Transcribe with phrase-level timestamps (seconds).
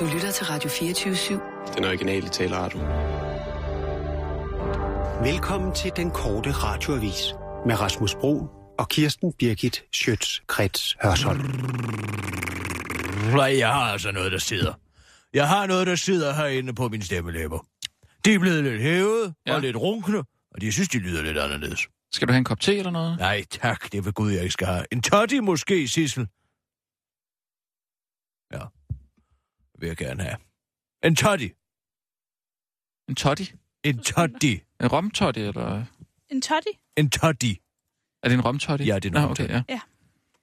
[0.00, 1.74] Du lytter til Radio 24-7.
[1.76, 2.78] Den originale taleradio.
[5.30, 7.34] Velkommen til den korte radioavis
[7.66, 8.46] med Rasmus Bro
[8.78, 11.40] og Kirsten Birgit Schøtz-Krets Hørsholm.
[13.34, 14.72] Nej, jeg har altså noget, der sidder.
[15.34, 17.66] Jeg har noget, der sidder herinde på min stemmelæber.
[18.24, 19.50] De er blevet lidt hævet ja.
[19.50, 19.56] Ja.
[19.56, 20.18] og lidt runkne,
[20.54, 21.88] og de synes, de lyder lidt anderledes.
[22.12, 23.18] Skal du have en kop te eller noget?
[23.18, 24.84] Nej, tak, det vil Gud, jeg ikke skal have.
[24.92, 26.28] En toddy måske, Sissel?
[28.52, 28.60] Ja,
[29.78, 30.36] vil jeg gerne have.
[31.04, 31.52] En toddy.
[33.08, 33.46] En toddy?
[33.84, 34.60] En toddy.
[34.80, 35.84] En romtoddy, eller...
[36.30, 36.68] En toddy?
[36.96, 37.56] En toddy.
[38.22, 38.82] Er det en romtoddy?
[38.82, 39.50] Ja, det er en romtoddy.
[39.50, 39.80] okay, ja.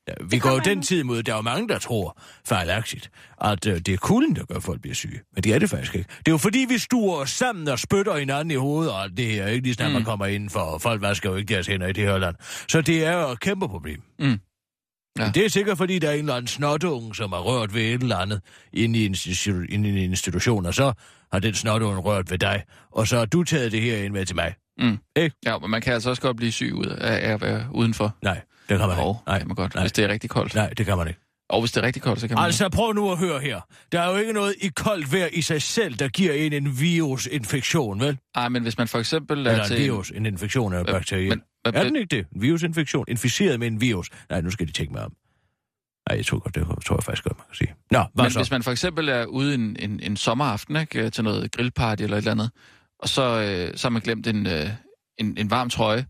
[0.08, 3.12] Ja, vi går jo den tid mod, der er jo mange, der tror fejlagtigt,
[3.42, 5.22] at øh, det er kulden, der gør, at folk bliver syge.
[5.34, 6.10] Men det er det faktisk ikke.
[6.18, 9.26] Det er jo fordi, vi stuer os sammen og spytter hinanden i hovedet, og det
[9.26, 9.94] her, ikke lige snart mm.
[9.94, 12.36] man kommer indenfor, og folk vasker jo ikke deres hænder i det her land.
[12.70, 14.02] Så det er jo et kæmpe problem.
[14.20, 14.40] Mm.
[15.20, 15.32] Ja.
[15.36, 18.02] Det er sikkert, fordi der er en eller anden snotunge, som har rørt ved et
[18.02, 18.42] eller andet
[18.74, 20.94] inde i en, institu- inde i en institution, og så
[21.32, 24.26] har den snotunge rørt ved dig, og så har du taget det her ind med
[24.26, 24.54] til mig.
[24.80, 24.98] Mm.
[25.16, 25.36] Ikke?
[25.46, 28.16] Ja, men man kan altså også godt blive syg ud af af at være udenfor.
[28.24, 29.14] Nej, det kan man ikke.
[29.28, 29.84] Nej, kan man godt, nej.
[29.84, 30.56] hvis det er rigtig koldt.
[30.56, 31.20] Nej, det kan man ikke.
[31.50, 32.46] Og hvis det er rigtig koldt, så kan man...
[32.46, 33.62] Altså, prøv nu at høre her.
[33.92, 36.80] Der er jo ikke noget i koldt vejr i sig selv, der giver en en
[36.80, 38.18] virusinfektion, vel?
[38.36, 39.78] Ej, men hvis man for eksempel er Eller en til...
[39.80, 40.10] virus.
[40.16, 41.30] En infektion er jo Øh, bakteriel.
[41.30, 42.28] men- men- Er den ikke det?
[42.36, 43.06] En virusinfektion?
[43.08, 44.10] Inficeret med en virus?
[44.30, 45.14] Nej, nu skal de tænke mig om.
[46.10, 47.74] Nej, jeg tror godt, det tror jeg faktisk godt, man kan sige.
[47.92, 48.40] Nå, hvad Men så?
[48.40, 52.18] hvis man for eksempel er ude en, en, en sommeraften ikke, til noget grillparty eller
[52.18, 52.52] et eller andet,
[53.00, 54.70] og så, øh, så har man glemt en, øh,
[55.18, 56.06] en, en varm trøje,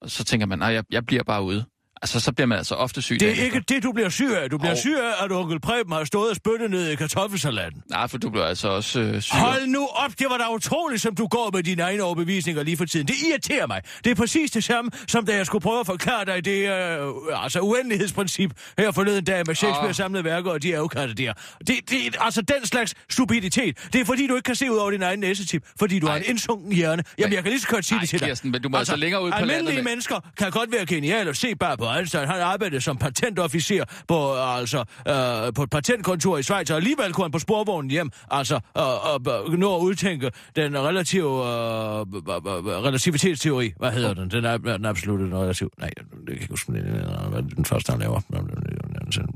[0.00, 1.64] og så tænker man, nej, jeg, jeg bliver bare ude.
[2.02, 3.20] Altså, så bliver man altså ofte syg.
[3.20, 4.50] Det er ikke det, du bliver syg af.
[4.50, 4.76] Du bliver Hov.
[4.76, 7.82] syg af, at onkel Preben har stået og spyttet ned i kartoffelsalaten.
[7.90, 9.36] Nej, for du bliver altså også øh, syg.
[9.36, 12.76] Hold nu op, det var da utroligt, som du går med dine egne overbevisninger lige
[12.76, 13.06] for tiden.
[13.08, 13.82] Det irriterer mig.
[14.04, 17.44] Det er præcis det samme, som da jeg skulle prøve at forklare dig det øh,
[17.44, 19.94] altså uendelighedsprincip her forleden dag med Shakespeare Åh.
[19.94, 21.32] samlede værker og de afkatte der.
[21.66, 23.78] Det, det, altså den slags stupiditet.
[23.92, 26.14] Det er fordi, du ikke kan se ud over din egen næsetip, fordi du har
[26.14, 26.18] Ej.
[26.18, 27.02] en indsunken hjerne.
[27.18, 28.28] Jamen, jeg kan lige så godt sige Ej, det til dig.
[28.28, 30.86] Kirsten, men du må altså længere ud på almindelige landet med- mennesker kan godt være
[30.86, 32.28] geniale og se bare på Einstein.
[32.28, 37.24] Han arbejdede som patentofficer på, altså, øh, på et patentkontor i Schweiz, og alligevel kunne
[37.24, 42.84] han på sporvognen hjem, altså, øh, øh, nå at udtænke den relative øh, øh, øh,
[42.84, 43.72] relativitetsteori.
[43.76, 44.30] Hvad hedder den?
[44.30, 45.70] Den er den absolutte relativ...
[45.78, 48.20] Nej, det kan jeg ikke huske, hvad den første, han laver.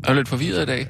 [0.05, 0.89] Er du lidt forvirret i dag?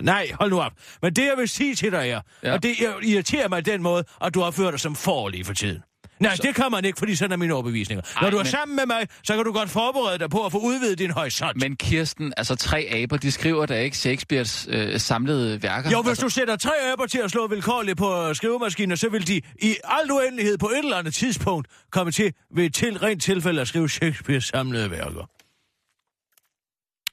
[0.00, 0.72] Nej, hold nu op.
[1.02, 2.20] Men det, jeg vil sige til dig er, ja.
[2.42, 2.52] Ja.
[2.52, 5.54] og det irriterer mig den måde, at du har ført dig som for lige for
[5.54, 5.82] tiden.
[6.20, 6.42] Nej, så...
[6.42, 8.02] det kan man ikke, fordi sådan er mine overbevisninger.
[8.16, 10.46] Ej, Når du er men- sammen med mig, så kan du godt forberede dig på
[10.46, 11.60] at få udvidet din horisont.
[11.60, 15.90] Men Kirsten, altså tre aber, de skriver da ikke Shakespeares øh, samlede værker.
[15.90, 19.08] Jo, hvis altså, du sætter tre aber til at slå vilkårligt på øh, skrivemaskinen, så
[19.08, 22.98] vil de i al uendelighed på et eller andet tidspunkt komme til ved et til,
[22.98, 25.30] rent tilfælde at skrive Shakespeares samlede værker.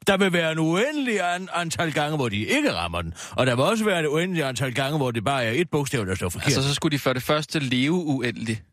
[0.07, 3.13] Der vil være en uendelig an, antal gange, hvor de ikke rammer den.
[3.31, 6.05] Og der vil også være et uendeligt antal gange, hvor det bare er et bogstav,
[6.05, 6.47] der står forkert.
[6.47, 8.63] Altså, så skulle de for det første leve uendeligt.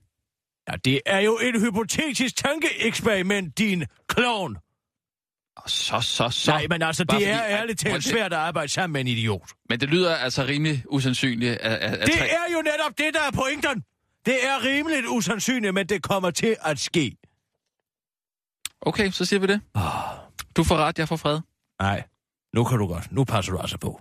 [0.71, 4.57] Ja, det er jo et hypotetisk tankeeksperiment, din klovn.
[5.67, 6.51] Så, så, så.
[6.51, 8.93] Nej, men altså, Bare det er fordi- ærligt Ej, talt det- svært at arbejde sammen
[8.93, 9.51] med en idiot.
[9.69, 12.29] Men det lyder altså rimelig usandsynligt, at, at, at Det tre...
[12.29, 13.85] er jo netop det, der er pointen.
[14.27, 17.17] Det er rimeligt usandsynligt, men det kommer til at ske.
[18.81, 19.61] Okay, så siger vi det.
[20.57, 21.41] Du får ret, jeg får fred.
[21.81, 22.05] Nej,
[22.55, 23.13] nu kan du godt.
[23.13, 24.01] Nu passer du altså på.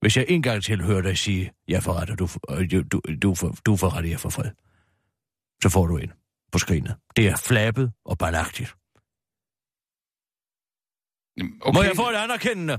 [0.00, 2.28] Hvis jeg en gang til hører dig sige, jeg får ret, og du,
[2.70, 4.50] du, du, du, får, du får ret, jeg får fred,
[5.62, 6.12] så får du ind
[6.52, 6.96] på skrinet.
[7.16, 8.70] Det er flabet og barnagtigt.
[11.38, 11.76] Jamen, Okay.
[11.78, 12.78] Må jeg få et anerkendende?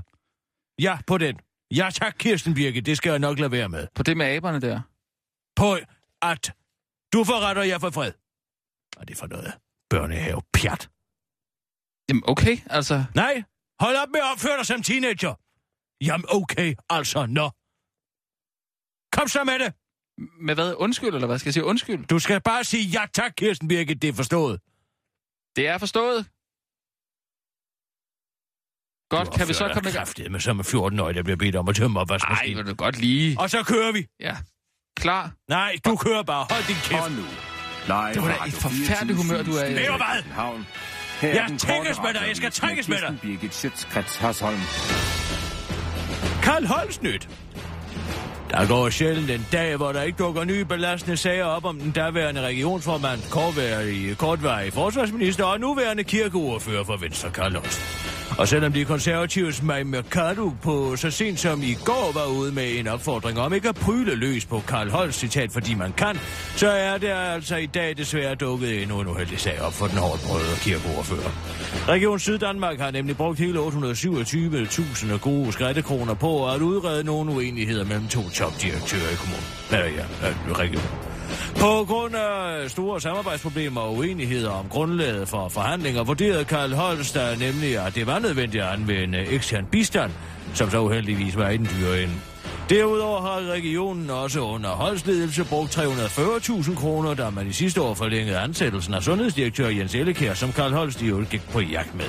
[0.78, 1.40] Ja, på den.
[1.70, 3.86] Ja tak, Kirsten Birke, det skal jeg nok lade være med.
[3.94, 4.80] På det med aberne der.
[5.56, 5.78] På
[6.22, 6.54] at
[7.12, 8.12] du får ret, og jeg får fred.
[8.96, 9.52] Og det er for noget
[9.90, 10.90] børnehave pjat.
[12.08, 13.04] Jamen, okay, altså...
[13.14, 13.42] Nej,
[13.80, 15.34] hold op med at opføre dig som teenager.
[16.06, 17.46] Jamen okay, altså, nå.
[19.16, 19.70] Kom så med det.
[20.40, 20.74] Med hvad?
[20.78, 21.64] Undskyld, eller hvad skal jeg sige?
[21.64, 22.06] Undskyld.
[22.06, 24.60] Du skal bare sige ja tak, Kirsten Birgit, det er forstået.
[25.56, 26.26] Det er forstået.
[29.10, 30.32] Godt, kan vi så komme i gang?
[30.32, 32.56] Men som en 14-årig, der bliver bedt om at tømme Ej, opvaskemaskinen.
[32.58, 33.40] vil du godt lige...
[33.40, 34.06] Og så kører vi.
[34.20, 34.36] Ja.
[34.96, 35.32] Klar.
[35.48, 36.46] Nej, du kører bare.
[36.50, 37.02] Hold din kæft.
[37.02, 37.24] Og nu,
[37.86, 39.74] live Det var da et forfærdeligt humør, du er i.
[39.74, 40.22] Ved du hvad?
[41.20, 43.18] Her er Jeg korte med dig, jeg skal trækkes med dig.
[43.22, 44.60] Birgit Schøtzgrads Hasholm.
[46.42, 47.28] Karl Holsnyt.
[48.54, 51.90] Der går sjældent en dag, hvor der ikke dukker nye belastende sager op om den
[51.90, 57.56] daværende regionsformand, kortværig, kortværig forsvarsminister og nuværende kirkeordfører for Venstre, Karl
[58.38, 62.78] Og selvom de konservatives Maj Mercado på så sent som i går var ude med
[62.78, 66.18] en opfordring om ikke at pryle løs på Karl Holst citat, fordi man kan,
[66.56, 69.98] så er det altså i dag desværre dukket endnu en uheldig sag op for den
[69.98, 71.30] hårdt brødre kirkeordfører.
[71.88, 78.08] Region Syddanmark har nemlig brugt hele 827.000 gode skrættekroner på at udrede nogle uenigheder mellem
[78.08, 79.48] to topdirektør i kommunen.
[79.72, 80.90] Eller ja, øh, regionen.
[81.56, 87.78] På grund af store samarbejdsproblemer og uenigheder om grundlaget for forhandlinger, vurderede Karl Holst nemlig,
[87.86, 90.10] at det var nødvendigt at anvende ekstern bistand,
[90.54, 92.14] som så uheldigvis var i den dyre ende.
[92.70, 98.38] Derudover har regionen også under holdsledelse brugt 340.000 kroner, da man i sidste år forlængede
[98.38, 102.04] ansættelsen af sundhedsdirektør Jens Ellekær, som Karl Holst i øvrigt gik på jagt med.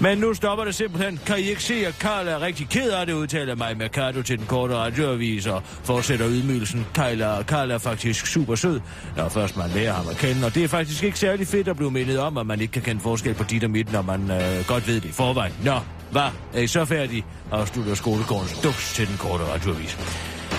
[0.00, 1.20] Men nu stopper det simpelthen.
[1.26, 4.38] Kan I ikke se, at Karl er rigtig ked af det, udtaler mig Mercado til
[4.38, 6.86] den korte radioavis og fortsætter ydmygelsen.
[6.94, 8.80] Karl er, Karl er faktisk super sød,
[9.16, 11.76] når først man lærer ham at kende, og det er faktisk ikke særlig fedt at
[11.76, 14.30] blive mindet om, at man ikke kan kende forskel på dit og mit, når man
[14.30, 15.52] øh, godt ved det i forvejen.
[15.64, 15.78] Nå,
[16.10, 16.30] hvad?
[16.54, 17.24] Er I så færdige?
[17.52, 19.98] Afslutter skolegårdens duks til den korte radioavis.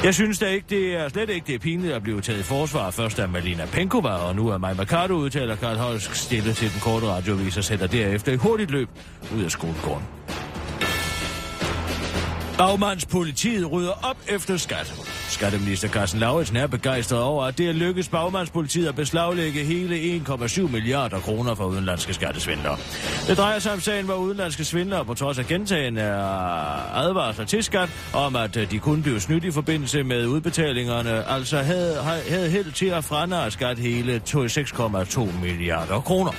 [0.04, 2.44] Jeg synes da ikke, det er slet ikke det er pinligt at blive taget i
[2.44, 2.92] forsvar.
[2.92, 6.80] Først af Malina Penkova, og nu er Maja Mercado udtaler Karl Holsk stille til den
[6.80, 8.90] korte radioavis og sætter derefter i hurtigt løb
[9.38, 10.04] ud af skolegården.
[12.58, 14.94] Bagmandspolitiet rydder op efter skat.
[15.30, 20.62] Skatteminister Carsten Lauritsen er begejstret over, at det er lykkedes bagmandspolitiet at beslaglægge hele 1,7
[20.62, 22.78] milliarder kroner fra udenlandske skattesvindlere.
[23.28, 26.02] Det drejer sig om sagen, hvor udenlandske svindlere på trods af gentagende
[26.94, 31.58] advarsler til skat om, at øh, de kunne blive snydt i forbindelse med udbetalingerne, altså
[31.58, 31.96] havde,
[32.30, 36.32] havde held til at frænde skat hele 6,2 milliarder kroner.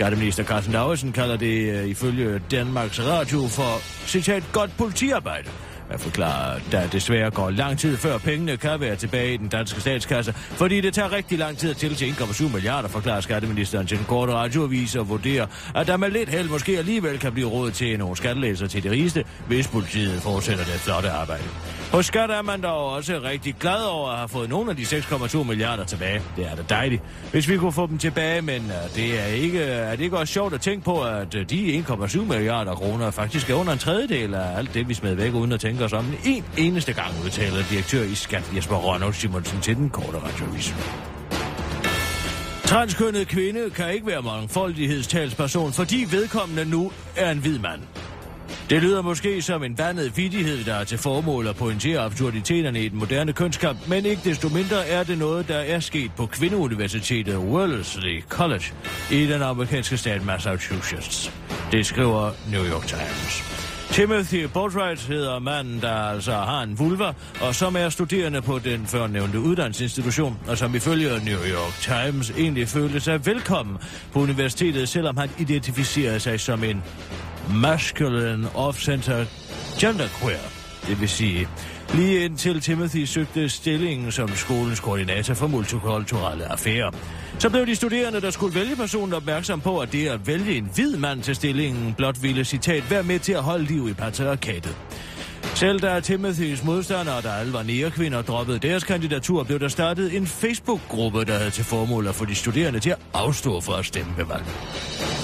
[0.00, 5.48] Skatteminister Carsten Lauritsen kalder det øh, ifølge Danmarks Radio for, citat, godt politiarbejde.
[5.90, 9.48] Jeg forklarer, at der desværre går lang tid før pengene kan være tilbage i den
[9.48, 13.98] danske statskasse, fordi det tager rigtig lang tid at til 1,7 milliarder, forklarer skatteministeren til
[13.98, 17.70] den korte radioavis og vurderer, at der med lidt held måske alligevel kan blive råd
[17.70, 21.44] til nogle skattelæser til det rigeste, hvis politiet fortsætter det flotte arbejde.
[21.92, 24.82] Hos Skat er man dog også rigtig glad over at have fået nogle af de
[24.82, 26.22] 6,2 milliarder tilbage.
[26.36, 29.62] Det er da dejligt, hvis vi kunne få dem tilbage, men øh, det er, ikke,
[29.62, 33.50] er det ikke også sjovt at tænke på, at øh, de 1,7 milliarder kroner faktisk
[33.50, 36.06] er under en tredjedel af alt det, vi smed væk, uden at tænke os om
[36.24, 40.74] en eneste gang, udtaler direktør i Skat Jesper Ronald Simonsen til den korte radiovis.
[42.64, 47.80] Transkønnet kvinde kan ikke være mangfoldighedstalsperson, fordi vedkommende nu er en hvid mand.
[48.70, 52.88] Det lyder måske som en vandet vidighed, der er til formål at pointere absurditeterne i
[52.88, 57.38] den moderne kønskamp, men ikke desto mindre er det noget, der er sket på Kvindeuniversitetet
[57.38, 58.64] Wellesley College
[59.10, 61.32] i den amerikanske stat Massachusetts.
[61.72, 63.69] Det skriver New York Times.
[63.92, 68.86] Timothy Boatwright hedder manden, der altså har en vulva, og som er studerende på den
[68.86, 73.78] førnævnte uddannelsesinstitution, og som ifølge New York Times egentlig følte sig velkommen
[74.12, 76.82] på universitetet, selvom han identificerer sig som en
[77.54, 79.24] masculine off-center
[79.80, 80.60] genderqueer.
[80.86, 81.48] Det vil sige,
[81.94, 86.90] lige indtil Timothy søgte stillingen som skolens koordinator for multikulturelle affærer.
[87.38, 90.70] Så blev de studerende, der skulle vælge personen, opmærksom på, at det at vælge en
[90.74, 94.76] hvid mand til stillingen blot ville, citat, være med til at holde liv i patriarkatet.
[95.54, 100.26] Selv da Timothys modstandere, der alle var nærkvinder, droppede deres kandidatur, blev der startet en
[100.26, 104.12] Facebook-gruppe, der havde til formål at få de studerende til at afstå for at stemme
[104.16, 104.48] ved valget.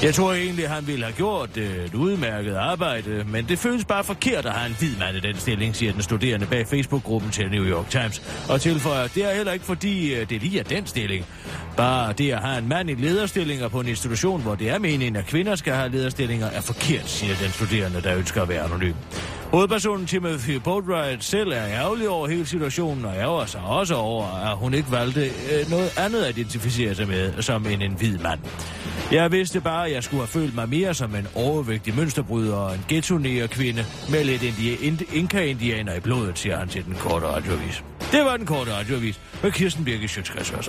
[0.02, 4.46] Jeg tror egentlig, han ville have gjort et udmærket arbejde, men det føles bare forkert
[4.46, 7.64] at have en hvid mand i den stilling, siger den studerende bag Facebook-gruppen til New
[7.64, 8.22] York Times.
[8.48, 11.26] Og tilføjer, det er heller ikke fordi, øh, det lige er den stilling.
[11.76, 15.16] Bare det at have en mand i lederstillinger på en institution, hvor det er meningen,
[15.16, 18.94] at kvinder skal have lederstillinger, er forkert, siger den studerende, der ønsker at være anonym.
[19.52, 24.56] Hovedpersonen Timothy Boatwright selv er ærgerlig over hele situationen, og ærger sig også over, at
[24.56, 28.40] hun ikke valgte øh, noget andet at identificere sig med, som en, en hvid mand.
[29.12, 32.74] Jeg vidste bare, at jeg skulle have følt mig mere som en overvægtig mønsterbryder og
[32.74, 33.18] en ghetto
[33.50, 34.42] kvinde med lidt
[35.12, 37.84] inka-indianer i blodet, siger han til den korte radiovis.
[38.12, 40.68] Det var den korte radiovis med Kirsten Birke Sjøtskreds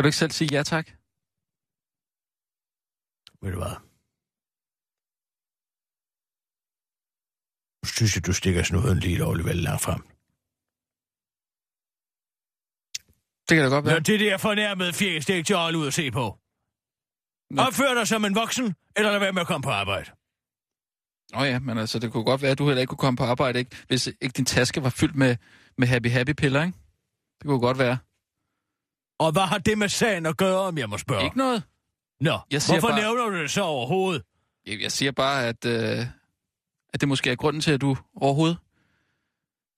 [0.00, 0.86] Skal du ikke selv sige ja tak?
[3.42, 3.76] Ved du hvad?
[7.96, 10.02] Synes jeg, du stikker snuden lige lovligt vel langt frem.
[13.46, 13.94] Det kan da godt være.
[13.94, 16.24] Når det der fornærmede fjæs, det er ikke til at ud at se på.
[17.50, 17.62] Nå.
[17.62, 20.10] Opfør dig som en voksen, eller lad være med at komme på arbejde.
[21.34, 23.16] Åh oh ja, men altså, det kunne godt være, at du heller ikke kunne komme
[23.16, 23.76] på arbejde, ikke?
[23.88, 25.36] hvis ikke din taske var fyldt med,
[25.78, 26.78] med happy-happy-piller, ikke?
[27.38, 27.98] Det kunne godt være.
[29.20, 31.24] Og hvad har det med sagen at gøre, om jeg må spørge?
[31.24, 31.62] Ikke noget.
[32.20, 33.00] Nå, jeg hvorfor bare...
[33.00, 34.22] nævner du det så overhovedet?
[34.66, 36.06] Jeg, jeg siger bare, at, øh,
[36.92, 38.58] At det måske er grunden til, at du overhovedet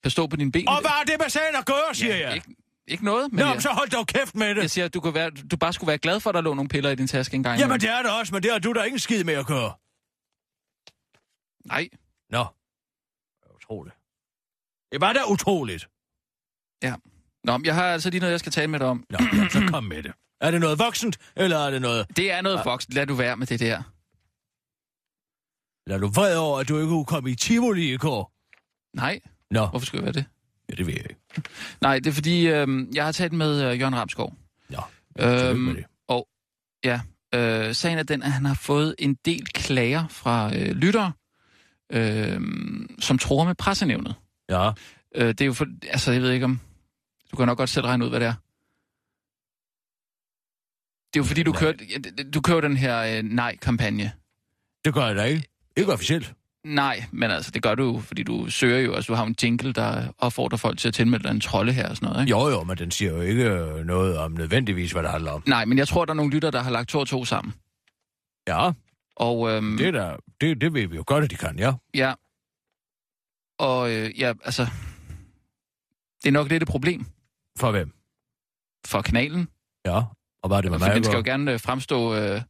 [0.02, 0.68] kan stå på dine ben?
[0.68, 2.34] Og hvad har det med sagen at gøre, siger ja, jeg?
[2.34, 2.56] Ikke,
[2.86, 4.62] ikke noget, men Nå, jeg, så hold dog kæft med det.
[4.62, 6.54] jeg siger, at du, kunne være, du bare skulle være glad for, at der lå
[6.54, 7.60] nogle piller i din taske engang.
[7.60, 9.72] Jamen, det er det også, men det har du da ingen skid med at gøre.
[11.64, 11.88] Nej,
[12.30, 12.44] Nå.
[13.40, 13.96] Det er utroligt.
[14.92, 15.88] Det var da utroligt.
[17.44, 19.04] Nå, men jeg har altså lige noget, jeg skal tale med dig om.
[19.10, 19.18] Nå,
[19.50, 20.12] så kom med det.
[20.40, 22.06] Er det noget voksent, eller er det noget...
[22.16, 22.92] Det er noget voksen.
[22.94, 23.82] Lad du være med det der.
[25.90, 28.32] Lad du vred over, at du ikke kunne komme i Tivoli i går?
[28.96, 29.20] Nej,
[29.50, 30.24] Nå, hvorfor skulle jeg være det?
[30.70, 31.20] ja, det ved jeg ikke.
[31.80, 34.34] Nej, det er fordi, øh, jeg har talt med øh, Jørgen Ramskov.
[34.70, 34.80] Ja,
[35.18, 35.84] Øhm, det.
[36.08, 36.28] og
[36.84, 37.00] ja,
[37.34, 41.12] øh, sagen er den, at han har fået en del klager fra øh, lyttere,
[41.92, 42.40] øh,
[43.00, 44.14] som tror med pressenævnet.
[44.48, 44.70] Ja,
[45.14, 46.60] Øh, det er jo for, altså jeg ved ikke om,
[47.32, 48.34] du kan nok godt selv regne ud, hvad det er.
[51.14, 54.12] Det er jo fordi, du det- du kører den her øh, nej-kampagne.
[54.84, 55.48] det gør jeg da ikke.
[55.76, 56.34] Ikke officielt.
[56.64, 59.34] Nej, men altså, det gør du jo, fordi du søger jo, altså du har en
[59.42, 62.30] jingle, der opfordrer folk til at tilmelde dig en trolde her og sådan noget, ikke?
[62.30, 65.42] Jo, jo, men den siger jo ikke øh, noget om nødvendigvis, hvad det handler om.
[65.46, 67.54] Nej, men jeg tror, der er nogle lytter, der har lagt to og to sammen.
[68.48, 68.70] Ja,
[69.16, 71.72] Og, øhm, det, er da, det, det ved vi jo godt, at de kan, ja.
[71.94, 72.14] Ja.
[73.58, 74.66] Og øh, ja, altså...
[76.22, 77.06] Det er nok lidt et problem
[77.58, 77.92] For hvem?
[78.86, 79.48] for kanalen.
[79.86, 79.96] Ja,
[80.42, 80.94] og hvad er det med mig?
[80.94, 82.40] den skal jo gerne øh, fremstå, øh,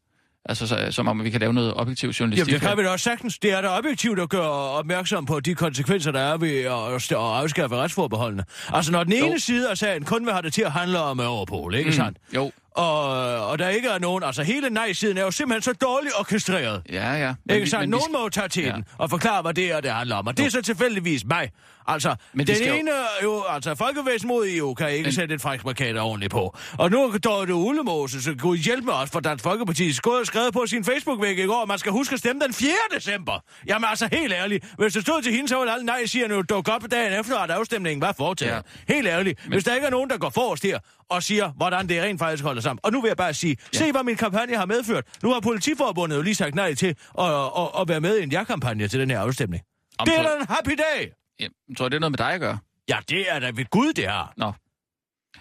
[0.44, 2.52] altså, så, som om vi kan lave noget objektiv Jamen, journalistik.
[2.52, 3.38] det kan vi da også sagtens.
[3.38, 7.12] Det er da objektivt at gøre opmærksom på de konsekvenser, der er ved at, at
[7.12, 8.44] afskaffe retsforbeholdene.
[8.68, 9.38] Altså, når den ene Jo.
[9.38, 11.96] side af sagen kun vil have det til at handle om Europol, ikke mm.
[11.96, 12.18] sandt?
[12.34, 13.08] Jo, Og,
[13.46, 14.22] og der ikke er nogen...
[14.24, 16.82] Altså, hele nej-siden er jo simpelthen så dårligt orkestreret.
[16.90, 17.34] ja, ja.
[17.50, 17.82] Ikke vi- sandt?
[17.82, 18.72] vi Nogen skal- må jo tage til Ja.
[18.72, 20.26] den og forklare, hvad det er, det handler om.
[20.26, 21.50] Og det er så tilfældigvis mig.
[21.86, 22.90] Altså, Men Men de den skal ene
[23.22, 23.42] jo...
[23.48, 26.56] Altså, Folkevæsen mod EU kan ikke Men- sætte et fræksmarkat ordentligt på.
[26.78, 29.92] Og nu er Dorte Ulemose, så kunne hjælpe mig også for Dansk Folkeparti.
[29.92, 32.70] Skrevet på sin Facebook-væg i går, at man skal huske at stemme den 4.
[32.96, 33.44] december.
[33.66, 34.64] Jamen altså, helt ærligt.
[34.78, 37.38] Hvis det stod til hende, så ville alle nej siger nu dukke op dagen efter,
[37.38, 38.62] at afstemningen var foretaget.
[38.88, 38.94] Ja.
[38.94, 39.40] Helt ærligt.
[39.44, 39.52] Men...
[39.52, 40.78] Hvis der ikke er nogen, der går forrest her
[41.10, 42.80] og siger, hvordan det rent faktisk holder sammen.
[42.82, 43.78] Og nu vil jeg bare sige, ja.
[43.78, 45.04] se hvad min kampagne har medført.
[45.22, 46.86] Nu har politiforbundet jo lige sagt nej til
[47.18, 49.62] at, at, at, være med i en ja-kampagne til den her afstemning.
[49.98, 51.21] Om det er da en happy day!
[51.40, 52.58] Ja, tror jeg, det er noget med dig at gøre?
[52.88, 54.32] Ja, det er da ved Gud, det her.
[54.36, 54.52] Nå.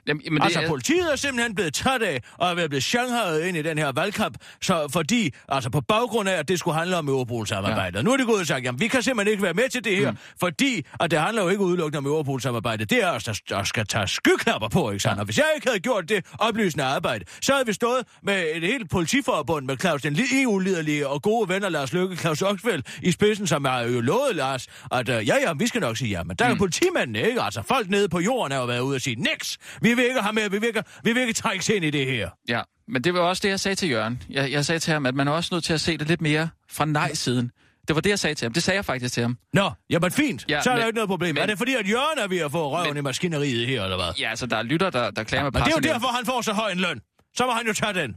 [0.08, 2.84] Jamen, men Men altså, det er, politiet er simpelthen blevet træt af at være blevet
[2.84, 6.78] shanghajet ind i den her valgkamp, så fordi, altså på baggrund af, at det skulle
[6.78, 7.98] handle om Europol-samarbejdet.
[7.98, 8.04] Ja.
[8.04, 9.98] Nu er det gået og sagt, jamen vi kan simpelthen ikke være med til det
[9.98, 10.18] her, mm.
[10.40, 12.90] fordi at det handler jo ikke udelukkende om Europol-samarbejdet.
[12.90, 15.20] Det er os, der, der skal tage skyknapper på, ikke sandt?
[15.20, 18.64] Og hvis jeg ikke havde gjort det oplysende arbejde, så havde vi stået med et
[18.64, 23.48] helt politiforbund med Claus, den EU-liderlige og gode venner Lars Løkke, Claus Oxfeldt i spidsen,
[23.48, 26.36] som har jo lovet Lars, at uh, ja, ja, vi skal nok sige ja, men
[26.36, 26.58] der er mm.
[26.58, 27.42] politimændene, ikke?
[27.42, 30.22] Altså folk nede på jorden er jo været ude og sige, niks, vi vil ikke
[30.22, 32.30] have med, vi vil ikke, vi vil ikke trækkes ind i det her.
[32.48, 34.24] ja, men det var også det, jeg sagde til Jørgen.
[34.30, 36.22] Jeg, jeg sagde til ham, at man er også nødt til at se det lidt
[36.22, 37.52] mere fra nej-siden.
[37.88, 38.54] Det var det, jeg sagde til ham.
[38.54, 39.38] Det sagde jeg faktisk til ham.
[39.54, 40.46] Nå, jamen fint.
[40.50, 41.36] Ja, Ja, så er der men- jo ikke noget problem.
[41.36, 43.84] men- er det fordi, at Jørgen er ved at få røven Men- i maskineriet her,
[43.84, 44.14] eller hvad?
[44.20, 46.26] Ja, altså, der er lytter, der, der klager med Men det er jo derfor, han
[46.26, 47.02] får så høj en løn.
[47.36, 48.16] Så må han jo tage den.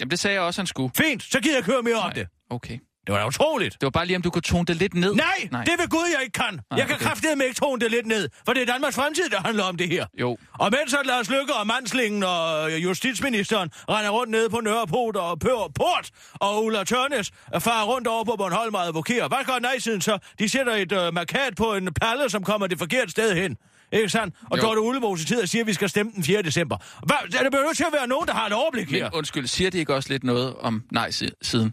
[0.00, 0.90] Jamen, det sagde jeg også, han skulle.
[0.96, 2.12] Fint, så gider jeg ikke høre mere om Nej.
[2.12, 2.26] det.
[2.50, 2.78] Okay.
[3.08, 3.74] Det var da utroligt.
[3.74, 5.14] Det var bare lige, om du kunne tone det lidt ned.
[5.14, 5.64] Nej, Nej.
[5.64, 6.54] Det vil Gud, jeg ikke kan.
[6.54, 7.04] Nej, jeg kan okay.
[7.04, 9.88] kraftedeme ikke tone det lidt ned, for det er Danmarks fremtid, der handler om det
[9.88, 10.06] her.
[10.20, 10.38] Jo.
[10.58, 15.16] Og mens at Lars Lykke og Manslingen og øh, justitsministeren render rundt nede på Nørreport
[15.16, 19.28] og Pør Port, og Ulla Tørnes farer rundt over på Bornholm og advokerer.
[19.28, 20.18] Hvad gør nej-siden så?
[20.38, 23.56] De sætter et øh, markat på en palle, som kommer det forkerte sted hen.
[23.92, 24.34] Ikke sandt?
[24.50, 24.60] Og.
[24.60, 26.42] Dorte Ulemose tid og siger, at vi skal stemme den 4.
[26.42, 26.76] december.
[27.06, 27.38] Hvad?
[27.38, 29.04] Er det bliver nødt til at være nogen, der har et overblik her.
[29.04, 31.72] Men undskyld, siger det ikke også lidt noget om nej-siden?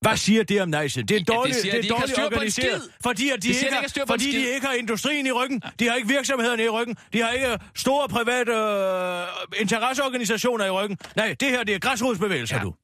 [0.00, 1.08] Hvad siger det om nej-siden?
[1.08, 3.42] Det er Ja, det dårligt, siger, det de er har dårligt en organiseret, fordi, at
[3.42, 5.32] de, Det siger, ikke at de har, ikke har fordi de ikke har industrien i
[5.32, 5.62] ryggen.
[5.78, 6.96] De har ikke virksomhederne i ryggen.
[7.12, 10.98] De har ikke store private øh, interesseorganisationer i ryggen.
[11.16, 12.60] Nej, det her det er græsrodsbevægelser, Ja.
[12.60, 12.64] ja.
[12.64, 12.74] du.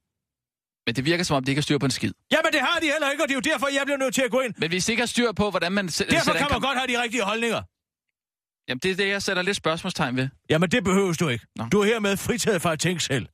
[0.86, 2.12] Men det virker som om, de ikke har styr på en skid.
[2.32, 4.22] Jamen, det har de heller ikke, og det er jo derfor, jeg bliver nødt til
[4.22, 4.54] at gå ind.
[4.58, 6.86] Men hvis de ikke har styr på, hvordan man Derfor kan man kamp- godt have
[6.98, 7.62] de rigtige holdninger.
[8.68, 10.28] Jamen, det er det, jeg sætter lidt spørgsmålstegn ved.
[10.50, 11.46] Jamen, det behøves du ikke.
[11.56, 11.64] Nå.
[11.72, 13.26] Du er hermed fritaget fra at tænke selv.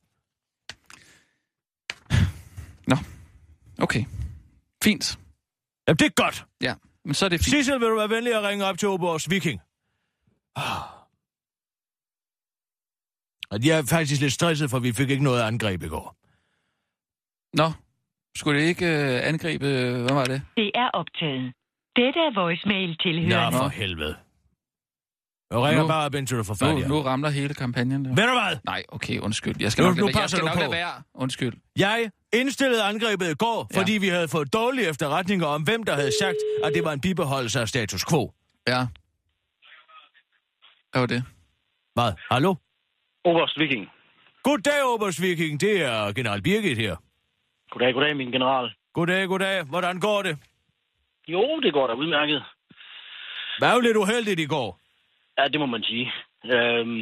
[2.87, 2.95] Nå,
[3.81, 4.03] okay.
[4.83, 5.19] Fint.
[5.87, 6.45] Jamen, det er godt.
[6.61, 6.73] Ja,
[7.05, 7.49] men så er det fint.
[7.55, 9.59] Sissel, vil du være venlig at ringe op til Oborgs Viking?
[10.55, 10.63] Ah.
[13.51, 16.15] Og Jeg er faktisk lidt stresset, for vi fik ikke noget angreb i går.
[17.57, 17.71] Nå,
[18.37, 19.65] skulle det ikke øh, angribe...
[19.67, 20.41] øh, Hvad var det?
[20.57, 21.53] Det er optaget.
[21.95, 23.57] Dette er voicemail Nå, tilhørende.
[23.57, 24.15] for helvede.
[25.51, 28.05] Jeg ringer Nu- bare op, indtil du får Nu, nu ramler hele kampagnen.
[28.05, 28.15] Der.
[28.15, 28.57] Ved du hvad?
[28.65, 29.55] Nej, okay, undskyld.
[29.59, 30.59] Jeg skal Nu- nok, nu lade, jeg passer skal du nok på.
[30.61, 30.93] lade være.
[31.13, 31.53] Undskyld.
[31.77, 33.79] Jeg indstillede angrebet i går, Ja.
[33.79, 37.01] fordi vi havde fået dårlige efterretninger om, hvem der havde sagt, at det var en
[37.01, 38.33] bibeholdelse af status quo.
[38.67, 38.87] Ja.
[40.91, 41.23] Hvad var det?
[41.93, 42.11] Hvad?
[42.31, 42.55] Hallo?
[43.25, 43.87] Oberst Viking.
[44.43, 45.61] Goddag, Oberst Viking.
[45.61, 46.95] Det er general Birgit her.
[47.71, 48.69] Goddag, goddag, min general.
[48.93, 49.63] Goddag, goddag.
[49.63, 50.37] Hvordan går det?
[51.27, 52.43] Jo, det går da udmærket.
[53.59, 54.80] Det var lidt uheldigt i går.
[55.41, 56.11] Ja, det må man sige.
[56.45, 56.99] Øhm,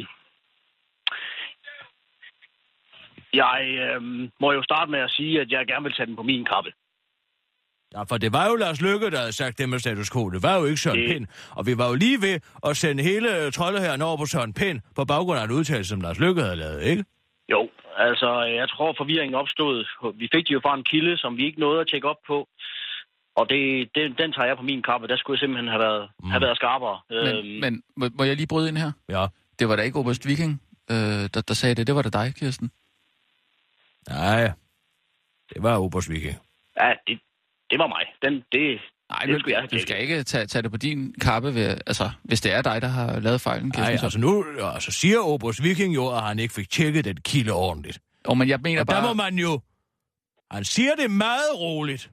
[3.34, 6.22] jeg øhm, må jo starte med at sige, at jeg gerne vil tage den på
[6.22, 6.72] min kappe.
[7.94, 10.30] Ja, for det var jo Lars Lykke, der havde sagt det med status quo.
[10.30, 11.26] Det var jo ikke Søren Det- Pind.
[11.50, 15.04] Og vi var jo lige ved at sende hele troldehæren over på Søren Pind på
[15.04, 17.04] baggrund af en udtalelse, som Lars Lykke havde lavet, ikke?
[17.48, 19.74] Jo, altså, jeg tror, forvirringen opstod.
[20.14, 22.48] Vi fik det jo fra en kilde, som vi ikke nåede at tjekke op på.
[23.36, 25.08] Og det, det, den tager jeg på min kappe.
[25.08, 26.30] Der skulle jeg simpelthen have været, mm.
[26.30, 27.00] have været skarpere.
[27.10, 28.92] Men, Øhm, men må, må jeg lige bryde ind her?
[29.08, 29.26] Ja.
[29.58, 30.96] Det var da ikke Oberst Viking, øh,
[31.34, 31.86] der, der sagde det.
[31.86, 32.70] Det var da dig, Kirsten.
[34.08, 34.52] Nej,
[35.54, 36.36] det var Obers Viking.
[36.80, 37.18] ja, det,
[37.70, 38.04] det var mig.
[38.22, 40.76] Den, det, Nej, det men skulle jeg have du skal ikke tage, tage det på
[40.76, 43.82] din kappe, ved, altså, hvis det er dig, der har lavet fejlen, Kirsten.
[43.92, 44.44] Nej, så- altså nu
[44.74, 47.98] altså siger Obers Viking jo, at han ikke fik tjekket den kilde ordentligt.
[48.28, 49.02] Jo, men jeg mener Og der bare...
[49.02, 49.60] må man jo...
[50.50, 52.10] Han siger det meget roligt,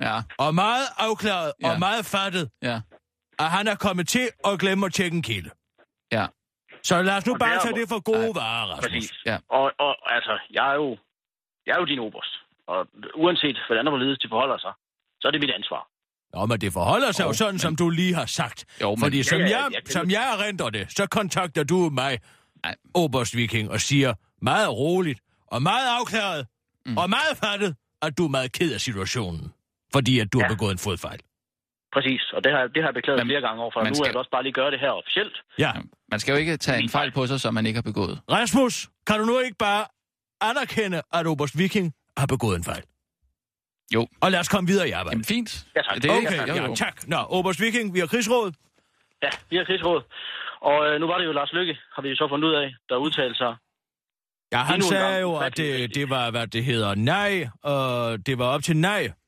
[0.00, 1.66] Ja, og meget afklaret, ja.
[1.66, 1.72] Ja.
[1.72, 2.80] og meget fattet, ja,
[3.38, 5.50] at han er kommet til at glemme at tjekke en kilde.
[6.12, 6.26] ja.
[6.82, 8.84] Så lad os nu Og bare tage det for gode Nej, varer, Rasmus.
[8.92, 9.12] Præcis.
[9.26, 9.36] Ja.
[9.50, 10.98] Og, og altså, jeg er jo,
[11.66, 12.32] jeg er jo din oberst.
[12.66, 14.72] Og uanset hvordan og hvorledes de forholder sig,
[15.20, 15.82] så er det mit ansvar.
[16.34, 18.64] Nå, men det forholder sig jo, Jo, sådan, men- som du lige har sagt.
[18.82, 21.64] Jo, men- Fordi som, Ja, ja, jeg, jeg kan- som jeg erindrer det, så kontakter
[21.64, 22.18] du mig,
[22.64, 22.74] Nej.
[22.94, 26.46] Oberst Viking, og siger meget roligt, og meget afklaret.
[26.86, 26.98] Mm.
[26.98, 29.52] og meget fattet, at du er meget ked af situationen.
[29.96, 30.44] Fordi at du ja.
[30.44, 31.20] har begået en fodfejl.
[31.96, 33.80] Præcis, og det har, det har jeg beklaget Men- flere gange overfor.
[33.82, 35.36] man Nu skal- er jeg også bare lige gøre det her officielt.
[35.64, 35.70] Ja.
[36.12, 38.20] Man skal jo ikke tage en fejl på sig, som man ikke har begået.
[38.30, 39.84] Rasmus, kan du nu ikke bare
[40.50, 42.82] anerkende, at Oberst Viking har begået en fejl?
[43.94, 44.06] Jo.
[44.20, 45.14] Og lad os komme videre i arbejdet.
[45.14, 45.66] Jamen fint.
[45.76, 45.94] Ja, tak.
[46.02, 46.74] Det er Okay, jo, ja, jo.
[46.74, 47.08] tak.
[47.08, 48.52] Nå, Oberst Viking, vi har krigsråd.
[49.22, 50.02] Ja, vi har krigsråd.
[50.60, 52.74] Og øh, nu var det jo Lars Lykke, har vi jo så fundet ud af,
[52.88, 53.54] der udtalte sig.
[54.52, 58.38] Ja, han sagde gang jo, at det, det var, hvad det hedder, nej, og det
[58.38, 58.76] var op til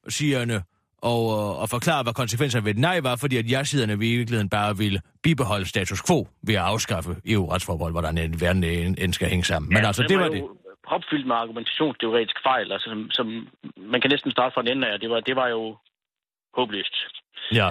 [0.07, 0.63] nej-sigerne
[1.03, 4.49] og, øh, og forklare, hvad konsekvenserne ved et nej var, fordi at ja-siderne i virkeligheden
[4.49, 9.45] bare ville bibeholde status quo ved at afskaffe EU-retsforhold, hvordan en verden end, skal hænge
[9.45, 9.69] sammen.
[9.75, 10.43] Men altså, det var det.
[10.89, 13.27] propfyldt med argumentationsteoretisk fejl, altså, som, som
[13.77, 15.01] man kan næsten starte fra den ende af.
[15.01, 15.77] Det var, det var jo
[16.57, 16.95] håbløst.
[17.53, 17.71] Ja.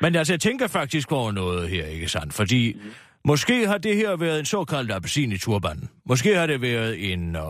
[0.00, 2.34] Men altså, jeg tænker faktisk over noget her, ikke sandt?
[2.34, 2.94] Fordi mm.
[3.24, 5.90] måske har det her været en såkaldt appelsin i turbanen.
[6.06, 7.36] Måske har det været en...
[7.36, 7.42] Øh,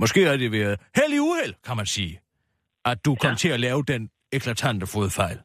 [0.00, 2.20] måske har det været held i uheld, kan man sige.
[2.84, 3.34] At du kom Ja.
[3.36, 5.38] til at lave den eklatante fodfejl.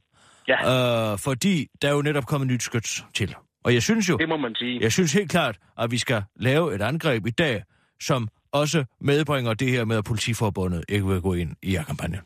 [0.48, 3.36] Ja, Øh, fordi der er jo netop kommet nyt skyts til.
[3.66, 4.80] Og jeg synes jo, det må man sige.
[4.82, 7.64] jeg synes helt klart, at vi skal lave et angreb i dag,
[8.02, 12.20] som også medbringer det her med, at politiforbundet ikke vil gå ind i kampagnen.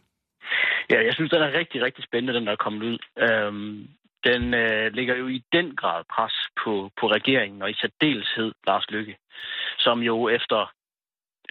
[0.90, 2.98] Ja, jeg synes, den er rigtig, rigtig spændende, den der er kommet ud.
[3.26, 3.88] Øhm,
[4.24, 8.86] den øh, ligger jo i den grad pres på, på regeringen, og i særdeleshed Lars
[8.90, 9.16] Lykke,
[9.80, 10.72] som jo efter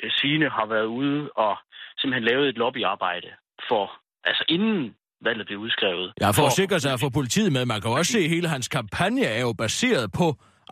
[0.02, 1.56] øh, sine har været ude og
[1.98, 3.28] simpelthen lavet et lobbyarbejde
[3.70, 3.84] for,
[4.24, 4.94] altså inden
[5.26, 6.12] valget blev udskrevet.
[6.20, 7.62] Ja, for at sikre sig at få politiet med.
[7.72, 10.26] Man kan jo også se, at hele hans kampagne er jo baseret på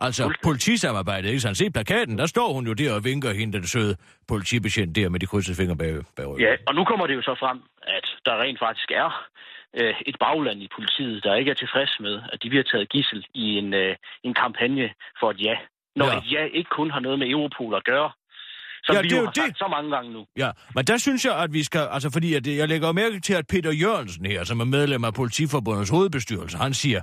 [0.05, 1.27] altså politisamarbejde.
[1.27, 1.39] Ikke?
[1.39, 3.95] Så han ser plakaten, der står hun jo der og vinker hende, den søde
[4.27, 6.47] politibetjent der med de krydsede fingre bag, bag ryggen.
[6.47, 7.57] Ja, og nu kommer det jo så frem,
[7.97, 9.09] at der rent faktisk er
[9.79, 13.25] øh, et bagland i politiet, der ikke er tilfreds med, at de bliver taget gissel
[13.33, 15.55] i en, øh, en kampagne for et ja.
[15.95, 16.17] Når ja.
[16.17, 18.11] et ja ikke kun har noget med Europol at gøre,
[18.89, 19.43] som Ja, vi det er jo har det.
[19.43, 20.25] sagt så mange gange nu.
[20.37, 23.33] Ja, men der synes jeg, at vi skal, altså fordi at jeg lægger mærke til,
[23.33, 27.01] at Peter Jørgensen her, som er medlem af Politiforbundets hovedbestyrelse, han siger,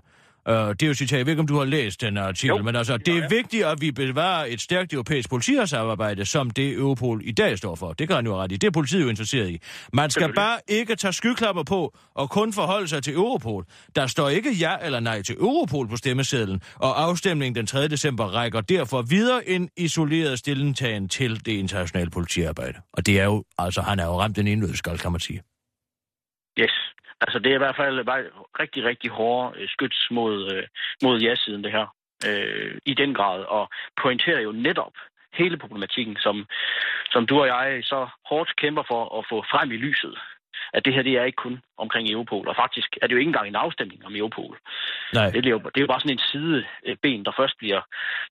[0.49, 2.63] øh, det er jo citat, jeg ved ikke, om du har læst den artikel, Jo,
[2.63, 3.31] men altså, det er jeg.
[3.31, 7.93] vigtigt, at vi bevarer et stærkt europæisk politisamarbejde, som det Europol i dag står for.
[7.93, 8.57] Det kan han jo ret i.
[8.57, 9.61] Det er politiet jo interesseret i.
[9.93, 13.65] Man skal bare ikke tage skyklapper på og kun forholde sig til Europol.
[13.97, 17.89] Der står ikke ja eller nej til Europol på stemmesedlen, og afstemningen den 3.
[17.89, 22.79] december rækker derfor videre en isoleret stillingtagen til det internationale politiarbejde.
[22.93, 25.41] Og det er jo, altså han er jo ramt en indlødskald, kan man sige.
[26.61, 26.75] Yes.
[27.21, 28.25] Altså, det er i hvert fald bare
[28.61, 30.62] rigtig, rigtig hårde øh, skyts mod, øh,
[31.03, 31.87] mod ja-siden, det her.
[32.29, 33.45] Øh, I den grad.
[33.45, 33.69] Og
[34.03, 34.92] pointerer jo netop
[35.33, 36.47] hele problematikken, som,
[37.11, 40.19] som du og jeg så hårdt kæmper for at få frem i lyset.
[40.77, 42.49] At det her, det er ikke kun omkring Europol.
[42.49, 44.55] Og faktisk er det jo ikke engang en afstemning om Europol.
[45.15, 45.31] Nej.
[45.31, 47.81] Det er jo, det er jo bare sådan en sideben, der først bliver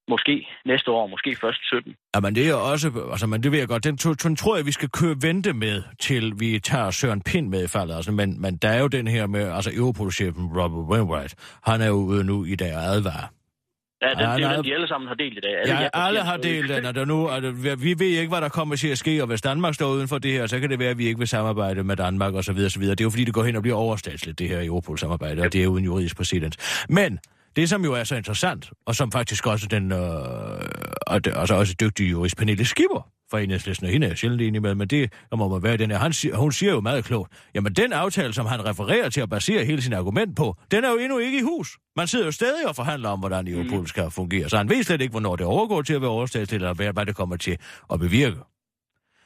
[0.07, 1.95] måske næste år, måske først 17.
[2.15, 4.65] Jamen, det er jo også, altså, men det ved jeg godt, den, den tror jeg,
[4.65, 7.95] vi skal køre vente med, til vi tager Søren Pind med i faldet.
[7.95, 11.87] Altså, men, men der er jo den her med, altså Europol-chefen Robert Wainwright, han er
[11.87, 13.34] jo ude nu i dag og advarer.
[14.05, 14.55] Ja, den, Ja, det er nej.
[14.55, 15.51] den, de alle sammen har delt i dag.
[15.51, 18.49] Ja, ja-partierne alle har delt den, og der nu, altså, vi ved ikke, hvad der
[18.49, 20.79] kommer til at ske, og hvis Danmark står uden for det her, så kan det
[20.79, 22.95] være, at vi ikke vil samarbejde med Danmark og så videre, så videre.
[22.95, 25.63] Det er jo fordi, det går hen og bliver overstatsligt, det her Europol-samarbejde, og det
[25.63, 26.85] er uden juridisk præcedens.
[26.89, 27.19] Men
[27.55, 29.99] det, som jo er så interessant, og som faktisk også den øh,
[31.07, 34.17] og, det, og så også dygtig jurist Pernille Skipper fra enhedslisten, og hende er jeg
[34.17, 35.97] sjældent enig med, men det må man være den her.
[35.97, 39.65] Han, hun siger jo meget klogt, jamen den aftale, som han refererer til at basere
[39.65, 41.77] hele sin argument på, den er jo endnu ikke i hus.
[41.95, 45.01] Man sidder jo stadig og forhandler om, hvordan Europol skal fungere, så han ved slet
[45.01, 47.57] ikke, hvornår det overgår til at være overstatsligt, eller hvad det kommer til
[47.93, 48.37] at bevirke.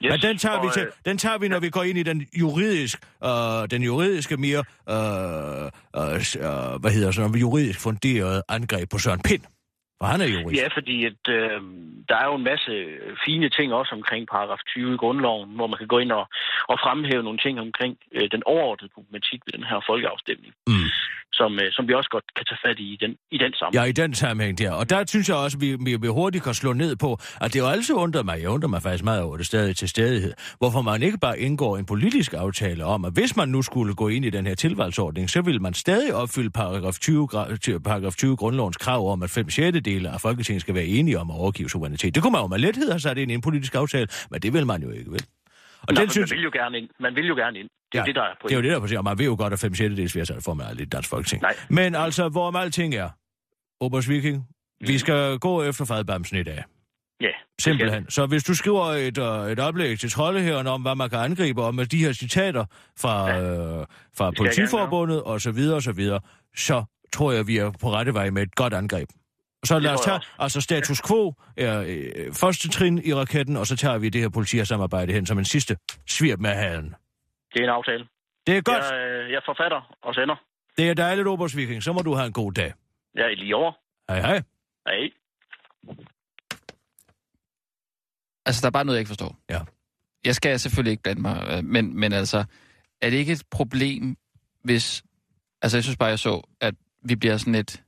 [0.04, 1.98] Yes, Men den tager, vi og, til, øh, den tager vi, når vi går ind
[1.98, 3.30] i den juridisk, øh,
[3.72, 9.42] den juridiske mere, øh, øh, øh, hvad hedder sådan, juridisk funderede angreb på Søren Pind.
[10.00, 10.62] For han er jurist.
[10.62, 11.58] Ja, fordi at, øh,
[12.10, 12.72] der er jo en masse
[13.26, 16.26] fine ting også omkring paragraf 20 i grundloven, hvor man kan gå ind og,
[16.72, 20.88] og fremhæve nogle ting omkring øh, den overordnede problematik ved den her folkeafstemning, Mm.
[21.40, 23.86] som, øh, som vi også godt kan tage fat i i den, i den sammenhæng.
[23.86, 24.72] Ja, i den sammenhæng der.
[24.82, 27.10] Og der synes jeg også, at vi, vi, vi hurtigt kan slå ned på,
[27.42, 29.90] at det jo altid undrer mig, jeg undrer mig faktisk meget over det stadig til
[29.90, 33.94] stedighed, hvorfor man ikke bare indgår en politisk aftale om, at hvis man nu skulle
[33.96, 37.80] gå ind i den her tilvalgsordning, så vil man stadig opfylde paragraf 20, gra- til
[37.82, 41.32] paragraf 20 grundlovens krav om, at 5 6 dele af Folketinget skal være enige om
[41.32, 42.16] at overgive suverænitet.
[42.16, 44.54] Det kunne man jo med lethed have sat ind i en politisk aftale, men det
[44.54, 45.24] vil man jo ikke, vel?
[45.88, 46.90] Og Nå, den synes, man vil jo gerne ind.
[47.00, 47.70] Man vil jo gerne ind.
[47.92, 49.04] Det er Ja, det, der er det er jo det, der er på sig, og
[49.04, 51.42] man ved jo godt, at 5 6 dels flertal får man aldrig i dansk folketing.
[51.42, 51.56] Nej.
[51.70, 53.10] Men altså, hvorom alting er,
[53.80, 54.48] Obers Viking,
[54.88, 56.64] vi skal gå efter fadbamsen i dag.
[57.22, 58.10] Ja, Simpelthen.
[58.10, 61.64] Så hvis du skriver et, uh, et oplæg til Troldehæren om, hvad man kan angribe,
[61.64, 62.66] og med de her citater
[63.00, 63.42] fra, ja.
[63.42, 63.86] øh,
[64.18, 66.20] fra Politiforbundet og så videre og så videre,
[66.56, 69.10] så tror jeg, vi er på rette vej med et godt angreb.
[69.66, 73.76] Så lad os tage, altså status quo er øh, første trin i raketten, og så
[73.76, 76.96] tager vi det her politisamarbejde hen som en sidste svirp med halen.
[77.54, 78.08] Det er en aftale.
[78.48, 78.84] Det er godt.
[78.84, 80.36] Jeg, øh, jeg forfatter og sender.
[80.78, 81.84] Det er dejligt, Obers Viking.
[81.84, 82.74] Så må du have en god dag.
[83.16, 83.72] Jeg er lige over.
[84.10, 84.42] Hej hej.
[84.88, 85.10] Hej.
[88.46, 89.36] Altså, der er bare noget, jeg ikke forstår.
[89.50, 89.60] Ja.
[90.26, 92.44] Jeg skal selvfølgelig ikke blande mig, øh, men, men altså,
[93.02, 94.18] er det ikke et problem,
[94.64, 95.04] hvis...
[95.62, 97.84] Altså, jeg synes bare, jeg så, at vi bliver sådan et...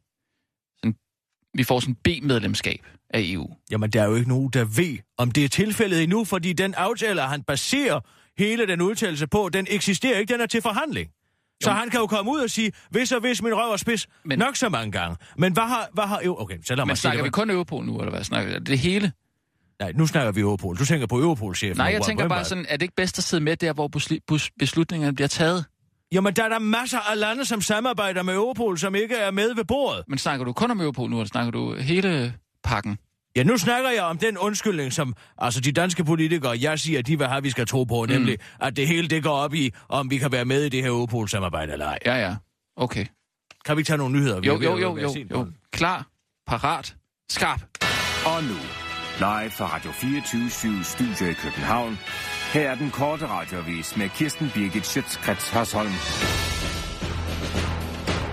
[1.54, 3.48] Vi får sådan B-medlemskab af EU.
[3.72, 6.74] Jamen, der er jo ikke nogen, der ved, om det er tilfældet endnu, fordi den
[6.74, 8.00] aftale, han baserer
[8.38, 11.10] hele den udtalelse på, den eksisterer ikke, den er til forhandling.
[11.64, 11.76] Så Jo.
[11.76, 14.30] han kan jo komme ud og sige, hvis og hvis min røv er spids, Men...
[14.30, 15.18] Men- nok så mange gange.
[15.38, 15.90] Men hvad har...
[15.94, 17.34] Hvad har okay, så lad Men mig sige snakker vi det.
[17.34, 18.24] kun Europol nu, eller hvad?
[18.24, 19.12] Snakker det hele?
[19.80, 20.78] Nej, nu snakker vi Europol.
[20.78, 21.78] Du tænker på Europol-chefen.
[21.78, 23.88] Nej, jeg tænker bare sådan, er det ikke bedst at sidde med der, hvor
[24.60, 25.66] beslutningerne bliver taget?
[26.12, 29.56] Jamen, der er der masser af lande, som samarbejder med Europol, som ikke er med
[29.56, 30.04] ved bordet.
[30.08, 32.98] Men snakker du kun om Europol nu, eller snakker du hele pakken?
[33.36, 37.18] Ja, nu snakker jeg om den undskyldning, som altså de danske politikere, jeg siger, de
[37.18, 38.10] vil have, vi skal tro på, mm.
[38.10, 40.82] nemlig, at det hele det går op i, om vi kan være med i det
[40.82, 42.00] her Europol-samarbejde eller ej.
[42.06, 42.36] Ja, ja.
[42.76, 43.06] Okay.
[43.66, 44.40] Kan vi ikke tage nogle nyheder?
[44.40, 45.48] Vi Jo, jo, jo, jo, jo.
[45.72, 46.08] Klar,
[46.48, 46.96] parat,
[47.30, 47.62] skarp.
[48.26, 48.58] Og nu,
[49.18, 51.98] live fra Radio 24 Studio i København.
[52.54, 55.92] Her er den korte radiovis med Kirsten Birgit Schøtzgrads Hasholm.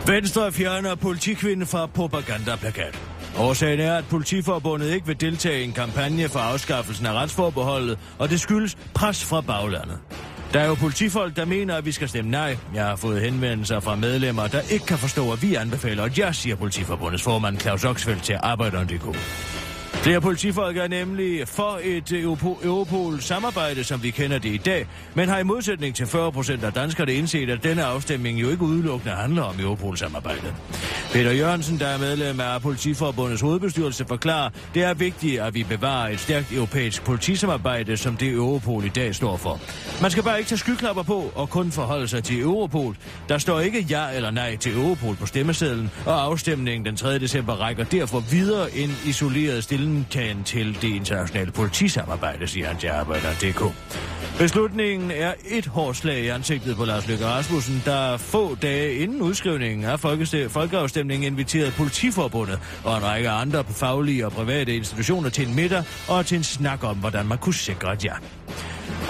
[0.07, 3.01] Venstre fjerner politikvinde fra propagandaplakat.
[3.39, 8.31] Årsagen er, at politiforbundet ikke vil deltage i en kampagne for afskaffelsen af retsforbeholdet, og
[8.31, 9.99] det skyldes pres fra baglandet.
[10.53, 12.57] Der er jo politifolk, der mener, at vi skal stemme nej.
[12.75, 16.35] Jeg har fået henvendelser fra medlemmer, der ikke kan forstå, at vi anbefaler, at jeg
[16.35, 19.19] siger politiforbundets formand Claus Oxfeldt til Arbejderen.dk.
[20.03, 25.29] Flere politifolk er nemlig for et øh, Europol-samarbejde, som vi kender det i dag, men
[25.29, 29.15] har i modsætning til 40 procent af danskerne indset, at denne afstemning jo ikke udelukkende
[29.15, 30.55] handler om Europol-samarbejdet.
[31.13, 36.09] Peter Jørgensen, der er medlem af Politiforbundets hovedbestyrelse, forklarer, det er vigtigt, at vi bevarer
[36.09, 39.61] et stærkt europæisk politisamarbejde, som det Europol i dag står for.
[40.03, 42.97] Man skal bare ikke tage skyklapper på og kun forholde sig til Europol.
[43.29, 47.19] Der står ikke ja eller nej til Europol på stemmesedlen, og afstemningen den 3.
[47.19, 53.75] december rækker derfor videre end isoleret stillingtagen til det internationale politisamarbejde, siger han til Arbejder.dk.
[54.39, 59.23] Beslutningen er et hårdt slag i ansigtet på Lars Løkke Rasmussen, der få dage inden
[59.23, 60.01] udskrivningen af
[60.51, 66.27] folkeafstemningen inviterede Politiforbundet og en række andre faglige og private institutioner til en middag og
[66.27, 68.15] til en snak om, hvordan man kunne sikre et ja.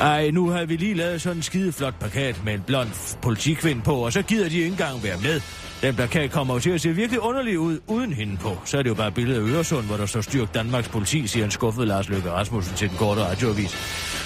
[0.01, 3.83] Ej, nu har vi lige lavet sådan en skide flot plakat med en blond politikvinde
[3.83, 5.41] på, og så gider de ikke engang være med.
[5.83, 8.59] Den plakat kommer jo til at se virkelig underlig ud uden hende på.
[8.65, 11.27] Så er det jo bare et billede af Øresund, hvor der står styrk Danmarks politi,
[11.27, 13.77] siger en skuffet Lars Løkke Rasmussen til den korte radioavis.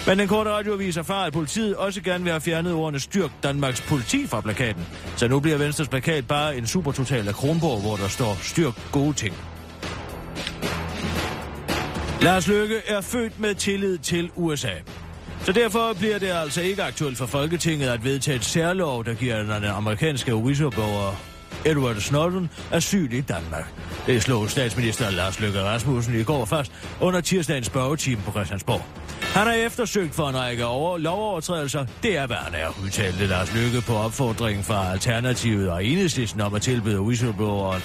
[0.06, 3.80] Men den korte radioavis erfarer, at politiet også gerne vil have fjernet ordene styrk Danmarks
[3.80, 4.86] politi fra plakaten.
[5.16, 9.12] Så nu bliver Venstres plakat bare en supertotal af Kronborg, hvor der står styrk gode
[9.12, 9.34] ting.
[12.22, 14.72] Lars Løkke er født med tillid til USA.
[15.44, 19.42] Så derfor bliver det altså ikke aktuelt for Folketinget at vedtage et særlov, der giver
[19.42, 21.31] den amerikanske whistleblower
[21.66, 23.72] Edward Snowden asyl i Danmark.
[24.06, 28.82] Det slog statsminister Lars Løkke Rasmussen i går fast under tirsdagens spørgetime på Christiansborg.
[29.22, 31.86] Han er eftersøgt for en række over lovovertrædelser.
[32.02, 36.54] Det er, hvad han er, udtalte Lars Løkke på opfordring fra Alternativet og Enhedslisten om
[36.54, 37.82] at tilbyde whistlebloweren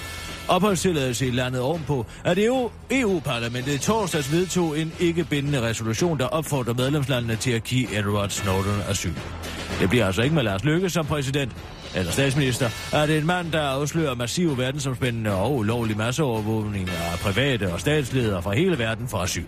[0.48, 6.26] opholdstilladelse i landet ovenpå, at EU EU-parlamentet i torsdags vedtog en ikke bindende resolution, der
[6.26, 9.14] opfordrer medlemslandene til at give Edward Snowden asyl.
[9.80, 11.52] Det bliver altså ikke med Lars Løkke som præsident,
[11.94, 17.72] eller statsminister, er det en mand, der afslører massiv verdensomspændende og ulovlig masseovervågning af private
[17.72, 19.44] og statsledere fra hele verden for asyl.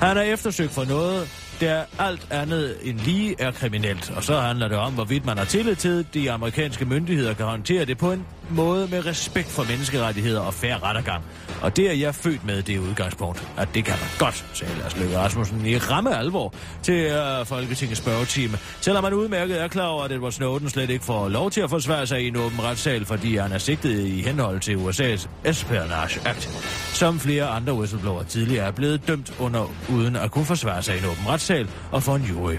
[0.00, 1.28] Han er eftersøgt for noget,
[1.60, 5.44] der alt andet end lige er kriminelt, og så handler det om, hvorvidt man har
[5.44, 9.64] tillid til, at de amerikanske myndigheder kan håndtere det på en måde med respekt for
[9.64, 11.24] menneskerettigheder og færre rettergang.
[11.62, 14.96] Og det er jeg født med det udgangspunkt, at det kan man godt, sagde Lars
[14.96, 18.58] Løkke Rasmussen i ramme alvor til uh, Folketingets spørgetime.
[18.80, 21.70] Selvom man udmærket er klar over, at Edward Snowden slet ikke får lov til at
[21.70, 26.28] forsvare sig i en åben retssal, fordi han er sigtet i henhold til USA's Espionage
[26.28, 26.50] Act,
[26.92, 30.98] som flere andre whistleblower tidligere er blevet dømt under, uden at kunne forsvare sig i
[30.98, 32.54] en åben retssal og for en jury.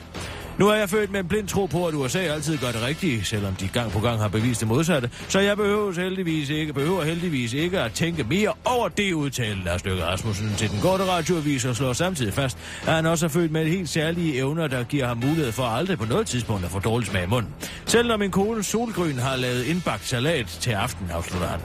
[0.59, 3.23] Nu er jeg født med en blind tro på, at USA altid gør det rigtige,
[3.23, 5.09] selvom de gang på gang har bevist det modsatte.
[5.27, 9.85] Så jeg behøver heldigvis ikke, behøver heldigvis ikke at tænke mere over det udtale, Lars
[9.85, 13.51] Løkke Rasmussen til den korte radioavis og slår samtidig fast, at han også er født
[13.51, 16.79] med helt særlige evner, der giver ham mulighed for aldrig på noget tidspunkt at få
[16.79, 17.53] dårlig smag i munden.
[17.85, 21.59] Selv når min kone Solgrøn har lavet indbagt salat til aften, afslutter han.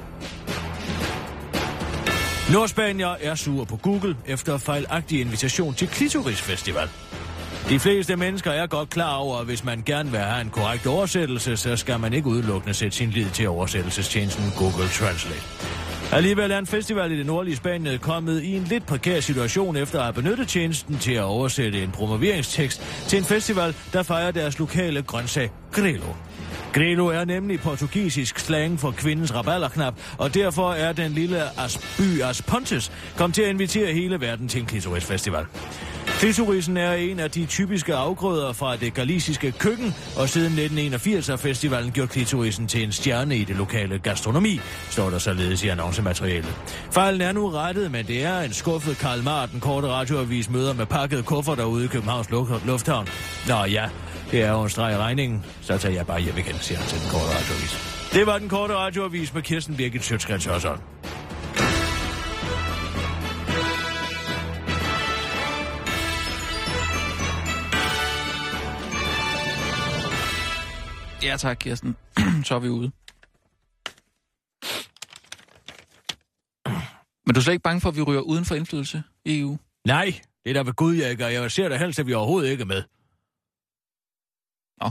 [2.52, 6.88] Nordspanier er sur på Google efter fejlagtig invitation til Klitoris Festival.
[7.68, 10.86] De fleste mennesker er godt klar over, at hvis man gerne vil have en korrekt
[10.86, 15.42] oversættelse, så skal man ikke udelukkende sætte sin lid til oversættelsestjenesten Google Translate.
[16.12, 19.98] Alligevel er en festival i det nordlige Spanien kommet i en lidt prekær situation efter
[19.98, 24.58] at have benyttet tjenesten til at oversætte en promoveringstekst til en festival, der fejrer deres
[24.58, 26.12] lokale grøntsag Grillo.
[26.72, 32.22] Grelo er nemlig portugisisk slang for kvindens rabalderknap, og derfor er den lille As by
[32.22, 35.44] As Pontes kom til at invitere hele verden til en klitorisfestival.
[36.24, 41.36] Klitorisen er en af de typiske afgrøder fra det galisiske køkken, og siden 1981 har
[41.36, 44.60] festivalen gjort klitorisen til en stjerne i det lokale gastronomi,
[44.90, 46.54] står der således i annoncematerialet.
[46.90, 50.74] Fejlen er nu rettet, men det er en skuffet Karl Marten den korte radioavis møder
[50.74, 52.30] med pakket kuffer derude i Københavns
[52.66, 53.08] Lufthavn.
[53.48, 53.88] Nå ja,
[54.30, 56.88] det er jo en streg i regningen, så tager jeg bare hjem igen, siger han
[56.88, 58.10] til den korte radioavis.
[58.12, 60.80] Det var den korte radioavis med Kirsten Birgit Sjøtskrets Hørsholm.
[71.24, 71.96] Ja tak, Kirsten.
[72.44, 72.90] Så er vi ude.
[77.26, 79.58] Men du er slet ikke bange for, at vi ryger uden for indflydelse i EU?
[79.86, 82.12] Nej, det er da ved Gud, jeg ikke, og jeg ser da helst, at vi
[82.14, 82.82] overhovedet ikke er med.
[84.80, 84.90] Nå.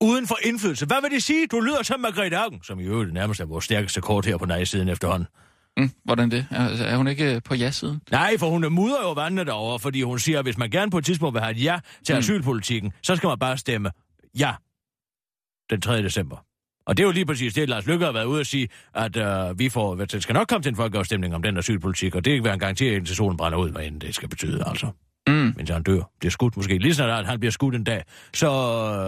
[0.00, 0.86] Uden for indflydelse.
[0.86, 1.46] Hvad vil det sige?
[1.46, 4.44] Du lyder som Margrethe Augen, som i øvrigt nærmest er vores stærkeste kort her på
[4.46, 5.28] nej-siden efterhånden.
[5.76, 6.46] Mm, hvordan det?
[6.50, 8.00] Er, er hun ikke på ja-siden?
[8.10, 10.98] Nej, for hun mudrer jo vandene derovre, fordi hun siger, at hvis man gerne på
[10.98, 12.18] et tidspunkt vil have et ja til Mm.
[12.18, 13.90] asylpolitikken, så skal man bare stemme
[14.38, 14.54] ja
[15.70, 16.02] den 3.
[16.02, 16.36] december.
[16.86, 19.16] Og det er jo lige præcis det, Lars Lykke har været ude at sige, at
[19.16, 22.34] øh, vi får, det skal nok komme til en folkeafstemning om den asylpolitik, og det
[22.34, 24.86] kan være en garanti, indtil solen brænder ud, hvad end det skal betyde, altså.
[25.28, 25.52] Mm.
[25.56, 26.00] Mens han dør.
[26.20, 26.78] Bliver skudt måske.
[26.78, 28.02] Lige snart han bliver skudt en dag,
[28.34, 28.46] så...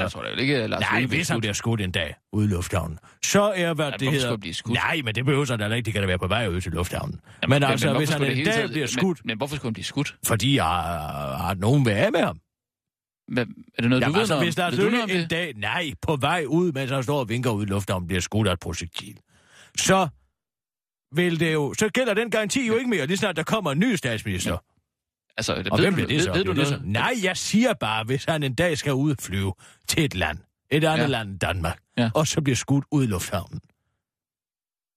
[0.00, 2.48] Jeg tror da ikke, Lars Nej, Løkke hvis han bliver skudt en dag ude i
[2.48, 4.28] lufthavnen, så er, hvad Ja, det hedder...
[4.30, 4.74] han blive skudt?
[4.74, 5.84] Nej, men det behøver så da ikke.
[5.86, 7.20] Det kan da være på vej ud til lufthavnen.
[7.42, 9.56] Jamen, men altså, hvorfor hvis han det en dag taget- bliver skudt, Men, men hvorfor
[9.56, 10.14] skulle han blive skudt?
[10.26, 12.38] fordi har, har nogen været af med ham.
[13.30, 14.46] Hvad, er det noget, Jamen, du ved altså, noget om?
[14.46, 15.30] hvis Lars Ved Løkke om en det?
[15.30, 18.48] dag, nej, på vej ud, mens han står og vinker ud i lufthavnen, bliver skudt
[18.48, 19.18] af et projektil,
[19.78, 20.08] så
[21.14, 23.78] vil det jo, så gælder den garanti jo ikke mere, lige snart der kommer en
[23.78, 24.58] ny statsminister.
[25.36, 26.32] Altså, Og ved hvem du- bliver det ved, så?
[26.32, 26.80] Ved du Det så?
[26.84, 29.54] Nej, jeg siger bare, hvis han en dag skal ud og flyve
[29.88, 30.38] til et land,
[30.70, 31.02] et andet Ja.
[31.02, 31.06] ja.
[31.06, 32.02] land end Danmark, Ja.
[32.02, 32.10] ja.
[32.14, 33.60] og så bliver skudt ud i lufthavnen.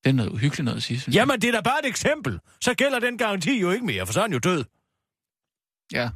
[0.04, 1.16] Det er noget uhyggeligt noget at sige, synes.
[1.16, 2.40] Jamen, det er da bare et eksempel.
[2.62, 4.64] Så gælder den garanti jo ikke mere, for så er han jo død.
[5.94, 6.10] Ja.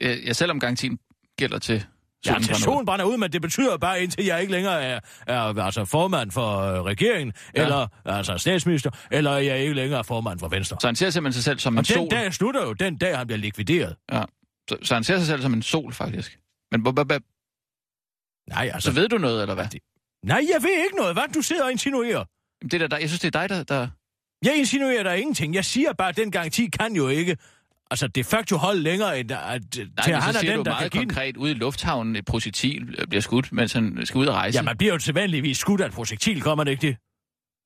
[0.00, 0.98] Ja, ja selvom garantien
[1.38, 1.84] gælder til
[2.26, 2.60] Ja, solen til brænder ud.
[2.74, 6.30] solen brænder ud, men det betyder bare, indtil jeg ikke længere er, er altså formand
[6.30, 7.60] for øh, regeringen, Ja.
[7.60, 7.66] ja.
[7.66, 10.76] eller altså statsminister, eller jeg ikke længere er formand for Venstre.
[10.80, 12.10] Så han ser simpelthen sig selv som en Og den sol.
[12.10, 13.96] dag slutter jo, den dag han bliver likvideret.
[14.12, 14.22] Ja.
[14.68, 16.38] Så, så han ser sig selv som en sol, faktisk.
[16.72, 16.80] Men
[18.48, 18.92] Nej, så altså...
[18.92, 19.66] ved du noget, eller hvad?
[20.24, 21.14] Nej, jeg ved ikke noget.
[21.14, 22.24] Hvad du sidder og insinuerer?
[22.62, 23.62] Jamen, Det er der, jeg synes, det er dig, der...
[23.62, 23.88] der...
[24.44, 25.54] Jeg insinuerer der ingenting.
[25.54, 27.36] Jeg siger bare, at den garanti kan jo ikke
[27.90, 29.60] altså de facto holde længere, end at, Nej,
[30.04, 31.08] til at han er den, du der kan meget give den.
[31.08, 34.58] konkret, ude i lufthavnen, et projektil bliver skudt, mens han skal ud og rejse.
[34.58, 36.96] Ja, man bliver jo sædvanligvis skudt af et projektil, kommer det ikke det?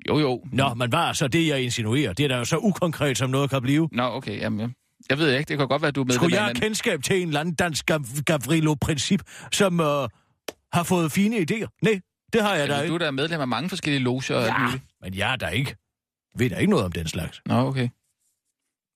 [0.09, 0.45] Jo, jo.
[0.53, 2.13] Nå, men hvad er så det, jeg insinuerer?
[2.13, 3.89] Det er da jo så ukonkret, som noget kan blive.
[3.93, 4.69] Nå, okay, jamen, ja.
[5.11, 7.23] jeg ved ikke, det kan godt være, du er med Skulle jeg have kendskab til
[7.23, 10.09] en eller anden dansk Gav- Gavrilo-princip, som øh,
[10.73, 11.79] har fået fine idéer?
[11.83, 12.01] Nej,
[12.33, 12.95] det har jeg da Du ikke.
[12.95, 14.83] er da medlem af mange forskellige loger og Ja, muligt.
[15.03, 15.77] men jeg er der ikke.
[16.37, 17.43] Ved der ikke noget om den slags.
[17.47, 17.89] Nå, okay.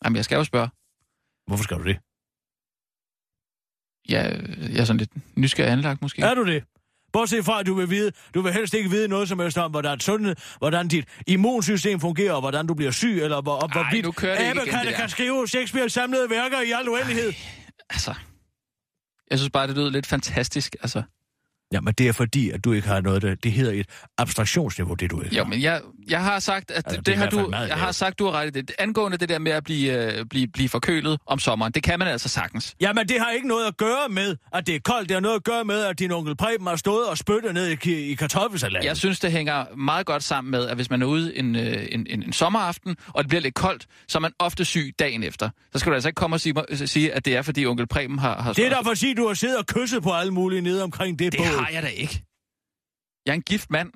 [0.04, 0.68] Jamen, jeg skal jo spørge.
[1.46, 1.96] Hvorfor skal du det?
[4.08, 4.22] Ja,
[4.72, 6.22] jeg er sådan lidt nysgerrig anlagt, måske.
[6.22, 6.64] Er du det?
[7.12, 9.70] Bortset fra, at du vil vide, du vil helst ikke vide noget som helst om,
[9.70, 14.06] hvordan sundhed, hvordan dit immunsystem fungerer, og hvordan du bliver syg, eller hvor, Ej, hvorvidt
[14.90, 14.96] der.
[14.96, 17.32] kan skrive Shakespeare's samlede værker i al uendelighed.
[17.90, 18.14] Altså,
[19.30, 20.76] jeg synes bare, det lyder lidt fantastisk.
[20.82, 21.02] Altså,
[21.72, 23.86] Jamen, det er fordi, at du ikke har noget, der, det hedder et
[24.18, 27.30] abstraktionsniveau, det du ikke jo, men jeg, jeg har sagt, at Altså, det det, har
[27.30, 27.94] du, jeg har lavt.
[27.94, 28.72] sagt, du har ret i det.
[28.78, 32.08] Angående det der med at blive, øh, blive, blive forkølet om sommeren, det kan man
[32.08, 32.74] altså sagtens.
[32.80, 35.08] Jamen, det har ikke noget at gøre med, at det er koldt.
[35.08, 37.76] Det har noget at gøre med, at din onkel Preben har stået og spyttet ned
[37.86, 38.86] i, i kartoffelsalaten.
[38.86, 41.86] Jeg synes, det hænger meget godt sammen med, at hvis man er ude en, øh,
[41.92, 45.22] en, en, en sommeraften, og det bliver lidt koldt, så er man ofte syg dagen
[45.22, 45.50] efter.
[45.72, 46.54] Så skal du altså ikke komme og sige,
[46.86, 48.42] sige at det er, fordi onkel Preben har...
[48.42, 50.60] har Det er derfor at sige, at du har siddet og kysset på alle mulige
[50.60, 51.46] nede omkring det, Det bål.
[51.46, 52.22] har jeg da ikke.
[53.26, 53.90] Jeg er en gift mand.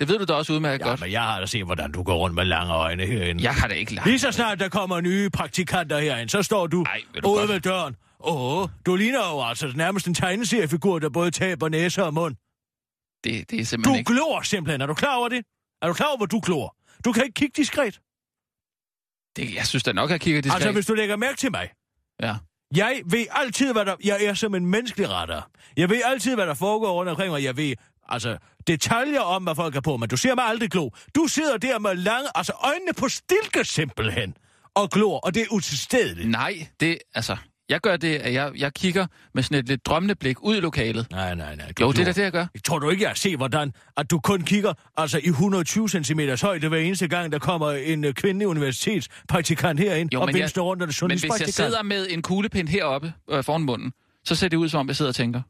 [0.00, 1.00] Det ved du da også udmærket Ja, godt.
[1.00, 3.42] men jeg har da set, hvordan du går rundt med lange øjne herinde.
[3.44, 4.06] Jeg har da ikke lagt.
[4.06, 7.38] Lige så snart der kommer nye praktikanter herind, så står du, Ej, ved du ude
[7.38, 7.50] godt.
[7.50, 7.96] ved døren.
[8.20, 12.34] Åh, du ligner jo altså nærmest en tegneseriefigur, der både taber næse og mund.
[13.24, 14.12] Det, det er Du simpelthen ikke...
[14.12, 14.80] glor simpelthen.
[14.80, 15.44] Er du klar over det?
[15.82, 16.76] Er du klar over, hvor du glor?
[17.04, 18.00] Du kan ikke kigge diskret.
[19.36, 20.56] Det, jeg synes da nok, jeg kigger diskret.
[20.56, 21.68] Altså, hvis du lægger mærke til mig.
[22.22, 22.34] Ja.
[22.76, 23.96] Jeg ved altid, hvad der...
[24.04, 25.42] Jeg er som en menneskelig retter.
[25.76, 27.44] Jeg ved altid, hvad der foregår rundt omkring mig.
[27.44, 27.74] Jeg ved,
[28.08, 30.90] altså, detaljer om, hvad folk er på, men du ser mig aldrig glo.
[31.14, 32.28] Du sidder der med lange...
[32.34, 34.36] Altså, øjnene på stilke simpelthen.
[34.74, 36.30] Og glor, og det er utilstedeligt.
[36.30, 36.98] Nej, det...
[37.14, 37.36] Altså,
[37.68, 40.60] jeg gør det, at jeg, jeg kigger med sådan et lidt drømmende blik ud i
[40.60, 41.06] lokalet.
[41.10, 41.72] Nej, nej, nej.
[41.80, 42.46] Jo, det er da det, jeg gør.
[42.64, 46.68] Tror du ikke, jeg set, hvordan at du kun kigger altså i 120 cm højde
[46.68, 50.88] hver eneste gang, der kommer en uh, kvindelig universitetspraktikant herind Jo, og venstre rundt af
[50.88, 53.92] det Men hvis jeg sidder med en kuglepind heroppe øh, foran munden,
[54.24, 55.42] så ser det ud, som om jeg sidder og tænker.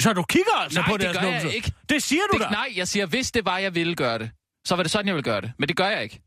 [0.00, 1.56] Så du kigger altså Nej, på det deres gør jeg numser?
[1.56, 1.72] ikke.
[1.88, 2.50] Det siger du Det, da.
[2.50, 4.30] nej, jeg siger, hvis det var, jeg ville gøre det,
[4.66, 5.52] så var det sådan, jeg ville gøre det.
[5.58, 6.22] Men det gør jeg ikke.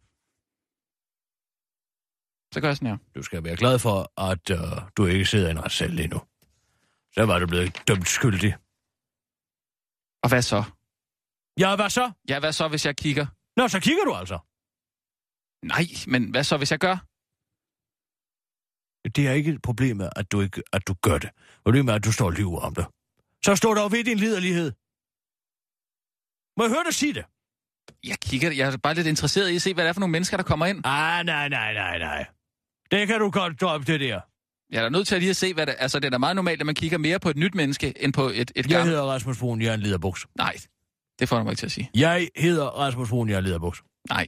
[2.53, 2.97] Så gør jeg sådan her.
[3.15, 3.97] Du skal være glad for,
[4.31, 6.19] at uh, du ikke sidder i en retssal lige nu.
[7.15, 8.51] Så var du blevet dømt skyldig.
[10.23, 10.63] Og hvad så?
[11.59, 12.11] Ja, hvad så?
[12.29, 13.25] Ja, hvad så, hvis jeg kigger?
[13.57, 14.37] Nå, så kigger du altså.
[15.73, 16.95] Nej, men hvad så, hvis jeg gør?
[19.15, 21.29] Det er ikke problemet, at du, ikke, at du gør det.
[21.65, 22.85] Problemet er, at du står og lyver om det.
[23.45, 24.71] Så står der ved din liderlighed.
[26.57, 27.25] Må jeg høre dig sige det?
[28.03, 30.11] Jeg kigger, jeg er bare lidt interesseret i at se, hvad det er for nogle
[30.11, 30.81] mennesker, der kommer ind.
[30.85, 32.25] Ah, nej, nej, nej, nej.
[32.91, 34.21] Det kan du godt droppe, det der.
[34.71, 36.17] Jeg er da nødt til at lige at se, hvad det Altså, det er da
[36.17, 38.63] meget normalt, at man kigger mere på et nyt menneske, end på et, et Jeg
[38.65, 38.89] gammelt.
[38.89, 40.25] hedder Rasmus Brun, jeg er en liderbuks.
[40.37, 40.55] Nej,
[41.19, 41.89] det får du mig ikke til at sige.
[41.95, 43.83] Jeg hedder Rasmus Brun, jeg er en liderbuks.
[44.09, 44.27] Nej,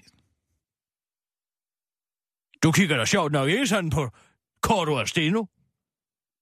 [2.64, 4.10] Du kigger da sjovt nok ikke sådan på
[4.68, 5.46] og Steno.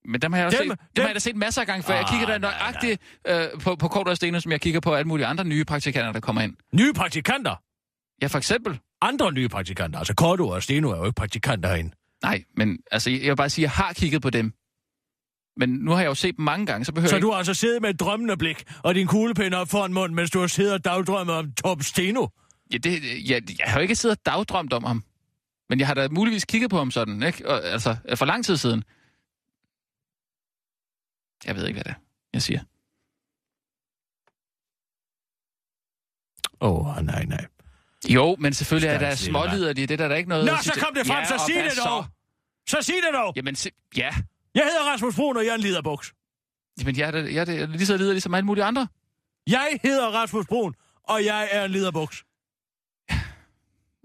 [0.05, 1.67] Men dem har jeg også Dem- set, dem, dem- har jeg da set masser af
[1.67, 1.93] gange før.
[1.93, 4.93] Jeg Ah, kigger da nøjagtigt øh, på, på Kort og Steno, som jeg kigger på
[4.95, 6.53] alle mulige andre nye praktikanter, der kommer ind.
[6.73, 7.55] Nye praktikanter.
[8.21, 8.79] Ja, for eksempel.
[9.01, 9.99] Andre nye praktikanter.
[9.99, 11.91] Altså Korto og Steno er jo ikke praktikanter herinde.
[12.23, 14.53] Nej, men altså, jeg vil bare sige, at jeg har kigget på dem.
[15.57, 17.37] Men nu har jeg jo set dem mange gange, så behøver Så jeg du har
[17.37, 20.47] altså siddet med et drømmende blik og din kuglepind op foran munden, mens du har
[20.47, 22.21] siddet og dagdrømmet om Torben Steno.
[22.21, 22.29] ikke...
[22.73, 25.03] Ja, det, jeg, jeg har jo ikke siddet og dagdrømt om ham.
[25.69, 27.49] Men jeg har da muligvis kigget på ham sådan, ikke?
[27.49, 28.83] Og, altså, for lang tid siden.
[31.45, 32.01] Jeg ved ikke, hvad det er,
[32.33, 32.59] jeg siger.
[36.61, 37.45] Åh, oh, nej, nej.
[38.09, 39.49] Jo, men selvfølgelig er der lille mand.
[39.49, 39.87] småliderlige.
[39.87, 40.45] Det er der ikke noget...
[40.45, 41.83] Nå, så kom det frem, så og sig det så?
[41.85, 42.05] dog.
[42.69, 43.33] Så sig det dog.
[43.35, 44.13] Jamen, se, ja.
[44.55, 46.13] Jeg hedder Rasmus Brun, og jeg er en liderbuks.
[46.79, 48.87] Jamen, jeg er, da- jeg er, lige så liderlig som alle mulige andre.
[49.47, 52.25] Jeg hedder Rasmus Brun, og jeg er en liderbuks.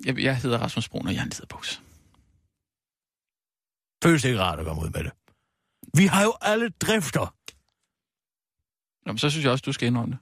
[0.05, 1.83] Jeg, jeg hedder Rasmus Brun, og jeg er en liderbuks.
[4.05, 5.13] Føles det ikke rart at komme ud med det?
[5.97, 7.35] Vi har jo alle drifter
[9.07, 10.21] Nå, men så synes jeg også, du skal indrømme det.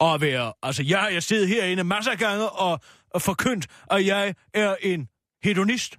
[0.00, 0.52] at være...
[0.62, 4.76] Altså, jeg har jeg siddet herinde masser af gange og, og forkyndt, at jeg er
[4.80, 5.08] en
[5.44, 5.96] hedonist.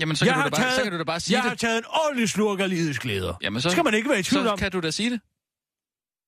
[0.00, 1.36] Jamen, så jeg, kan, har du da bare, taget, så kan du da bare sige
[1.36, 1.50] jeg det.
[1.50, 3.34] har taget en ordentlig slurk af livets glæder.
[3.42, 4.58] Jamen, Så så, skal man ikke være i tvivl så om.
[4.58, 5.20] kan du da sige det.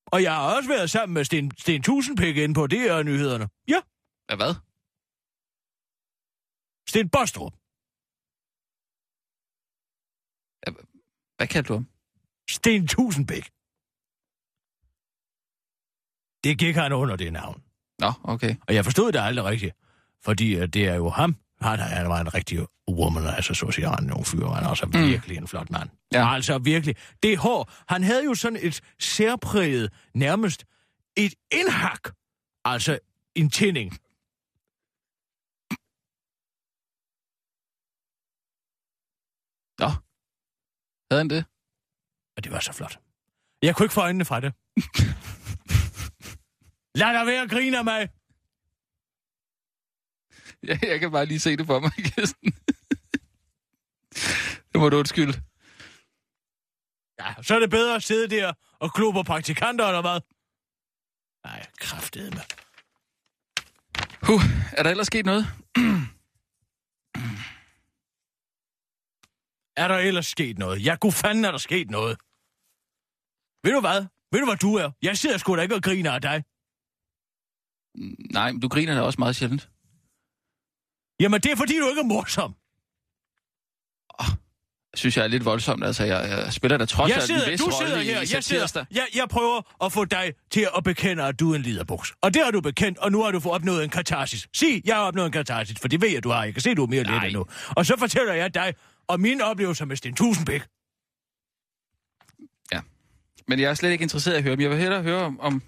[0.07, 3.49] Og jeg har også været sammen med Sten, Sten Tusindpæk inde på det her nyhederne.
[3.69, 3.81] Ja,
[4.31, 4.55] Ja, hvad?
[6.89, 7.53] Sten Bostrup.
[11.43, 11.87] Hvad kan du om?
[12.51, 13.51] Sten Tusindbæk.
[16.45, 17.63] Det gik han under det navn.
[17.99, 18.57] Nå, okay.
[18.69, 19.75] Og jeg forstod det aldrig rigtigt.
[20.25, 21.37] Fordi det er jo ham.
[21.61, 24.55] Han, han var en rigtig womanizer, så siger han nogle fyre.
[24.55, 24.93] Han er også Mm.
[24.93, 25.91] virkelig en flot mand.
[26.13, 26.35] Ja.
[26.35, 26.97] Altså virkelig.
[27.23, 30.65] Det hår, han havde jo sådan et særpræget, nærmest
[31.17, 32.03] et indhak.
[32.65, 32.99] Altså
[33.35, 33.91] en tænding.
[39.79, 39.91] Nå.
[41.13, 41.45] Havde han det?
[42.37, 42.99] Og det var så flot.
[43.63, 44.55] Jeg kunne ikke få øjnene fra det.
[47.01, 48.09] Lad dig være at grine af mig.
[50.69, 52.53] Ja, jeg kan bare lige se det for mig, Kirsten.
[54.73, 55.43] det må du undskylde.
[57.21, 60.21] Ja, så er det bedre at sidde der og glo på praktikanter, eller hvad?
[61.45, 62.41] Nej, kraftedeme.
[64.23, 65.47] Huh, er der ellers sket noget?
[69.77, 70.85] Er der ellers sket noget?
[70.85, 72.17] Ja, god fanden er der sket noget.
[73.65, 74.07] Ved du hvad?
[74.33, 74.91] Ved du, hvad du er?
[75.03, 76.45] Jeg sidder sgu da ikke og griner af dig.
[78.33, 79.71] Nej, men du griner da også meget sjældent.
[81.21, 82.55] Jamen, det er fordi, du ikke er morsom.
[84.95, 85.85] Synes jeg er lidt voldsomt.
[85.85, 88.85] Altså, jeg, jeg spiller da trods alt sidder, en vis du sidder her, jeg, sidder,
[88.91, 92.13] jeg, jeg prøver at få dig til at bekende, at du er en liderbuks.
[92.21, 94.49] Og det har du bekendt, og nu har du fået opnået en katarsis.
[94.53, 96.45] Sig, jeg har opnået en katarsis, for det ved jeg, du har.
[96.45, 97.47] Jeg kan se, du er mere lidt endnu.
[97.77, 98.75] Og så fortæller jeg dig
[99.09, 100.63] om mine oplevelser med Sten Tusindbæk.
[103.49, 104.61] Men jeg er slet ikke interesseret i at høre dem.
[104.61, 105.63] Jeg vil hellere høre om, om,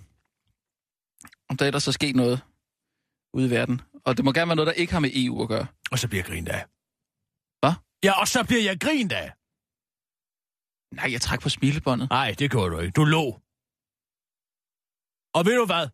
[1.48, 2.40] om der ellers er sket noget
[3.32, 3.80] ude i verden.
[4.04, 5.66] Og det må gerne være noget, der ikke har med EU at gøre.
[5.90, 6.64] Og så bliver jeg grint af.
[7.60, 7.72] Hvad?
[8.04, 9.32] Ja, og så bliver jeg grint af.
[10.94, 12.10] Nej, jeg træk på smilebåndet.
[12.10, 12.92] Nej, det gjorde du ikke.
[12.92, 13.24] Du lå.
[15.34, 15.88] Og ved du hvad?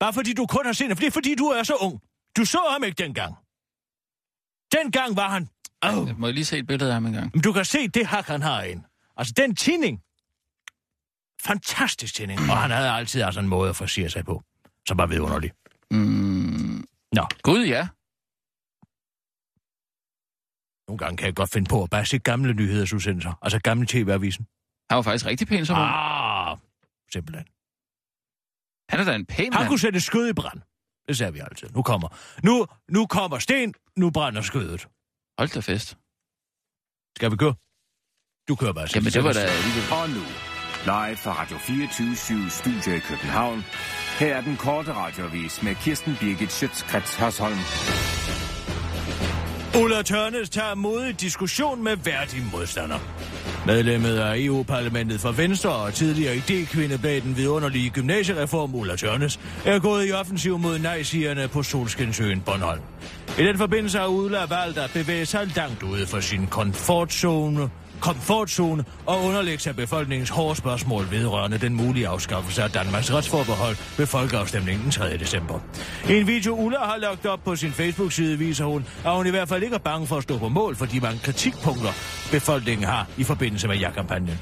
[0.00, 2.02] Bare fordi du kun har set ham, det er fordi du er så ung.
[2.36, 3.34] Du så ham ikke dengang.
[4.72, 5.48] Dengang var han...
[5.82, 6.08] Oh.
[6.08, 7.30] Jeg må jeg lige se et billede af ham engang.
[7.34, 8.84] Men du kan se det hak, han har ind.
[9.16, 10.02] Altså, den tinning.
[11.42, 12.40] Fantastisk tinning.
[12.40, 14.42] Og han havde altid altså en måde at forsere sig på.
[14.88, 15.52] Som var vidunderlig.
[15.90, 17.88] Mm, Nå, Gud, ja.
[20.88, 23.32] nogle gange kan jeg godt finde på at bare se gamle nyhedsudsendelser.
[23.42, 24.46] Altså gamle tv-avisen.
[24.90, 25.76] Han var faktisk rigtig pæn som.
[25.78, 26.56] Ah,
[27.12, 27.46] simpelthen.
[28.90, 29.68] Han er da en pæn Han mand.
[29.68, 30.60] kunne sætte skød i brand.
[31.08, 31.68] Det sagde vi altid.
[31.70, 32.08] Nu kommer.
[32.42, 34.88] Nu, nu kommer sten, nu brænder skødet.
[35.38, 35.88] Hold da fest.
[37.16, 37.50] Skal vi gå?
[38.48, 38.88] Du kører bare.
[38.94, 39.84] Jamen, det var da alligevel...
[40.00, 40.24] Og nu,
[40.92, 43.58] live fra Radio 24 Studio i København.
[44.18, 48.47] Her er den korte radiovis med Kirsten Birgit Schøtzgrads Hasholm.
[49.82, 52.98] Ulla Tørnes tager modig diskussion med værdige modstander.
[53.66, 59.78] Medlemmet af EU-parlamentet for Venstre og tidligere idékvinde bag den vidunderlige gymnasiereform Ulla Tørnes er
[59.78, 62.80] gået i offensiv mod nej-sigerne på Solskinsøen Bornholm.
[63.38, 67.70] I den forbindelse har Ulla valgt at bevæge sig langt ude for sin komfortzone
[68.00, 74.06] komfortzone og underlægge sig befolkningens hårde spørgsmål vedrørende den mulige afskaffelse af Danmarks retsforbehold ved
[74.06, 75.18] folkeafstemningen den 3.
[75.18, 75.60] december.
[76.08, 79.30] I en video, Ulla har lagt op på sin Facebook-side, viser hun, at hun i
[79.30, 81.92] hvert fald ikke er bange for at stå på mål for de mange kritikpunkter,
[82.30, 84.38] befolkningen har i forbindelse med ja-kampagnen.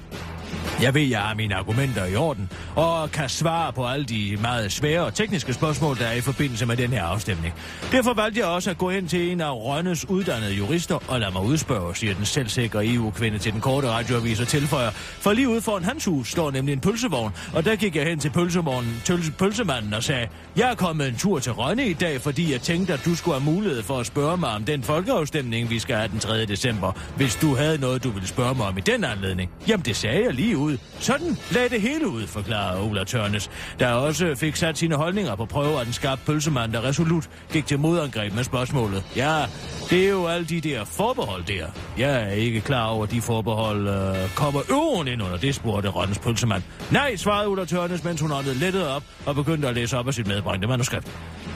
[0.83, 4.73] Jeg ved, jeg har mine argumenter i orden, og kan svare på alle de meget
[4.73, 7.55] svære og tekniske spørgsmål, der er i forbindelse med den her afstemning.
[7.93, 11.33] Derfor valgte jeg også at gå hen til en af Rønnes uddannede jurister og lade
[11.33, 14.91] mig udspørge, siger den selvsikre EU-kvinde til den korte radioavis og tilføjer.
[14.91, 18.19] For lige ude foran hans hus står nemlig en pølsevogn, og der gik jeg hen
[18.19, 22.21] til pølsevognen, tøls, pølsemanden og sagde, jeg er kommet en tur til Rønne i dag,
[22.21, 25.71] fordi jeg tænkte, at du skulle have mulighed for at spørge mig om den folkeafstemning,
[25.71, 26.47] vi skal have den 3.
[26.47, 29.51] december, hvis du havde noget, du ville spørge mig om i den anledning.
[29.69, 30.79] Jamen, det sagde jeg lige ud.
[31.01, 35.45] Sådan lagde det hele ud, forklarede Ola Tørnes, der også fik sat sine holdninger på
[35.45, 39.05] prøve af den skarpe pølsemand, der resolut gik til modangreb med spørgsmålet.
[39.17, 39.45] Ja,
[39.91, 41.67] det er jo alle de der forbehold der.
[41.99, 45.89] Jeg er ikke klar over, at de forbehold øh, kommer øveren ind under det, spurgte
[45.89, 46.63] Rønnes pølsemand.
[46.91, 50.15] Nej, svarede Ulla Tørnes, mens hun åndede lettet op og begyndte at læse op af
[50.15, 51.07] sit medbringte manuskript.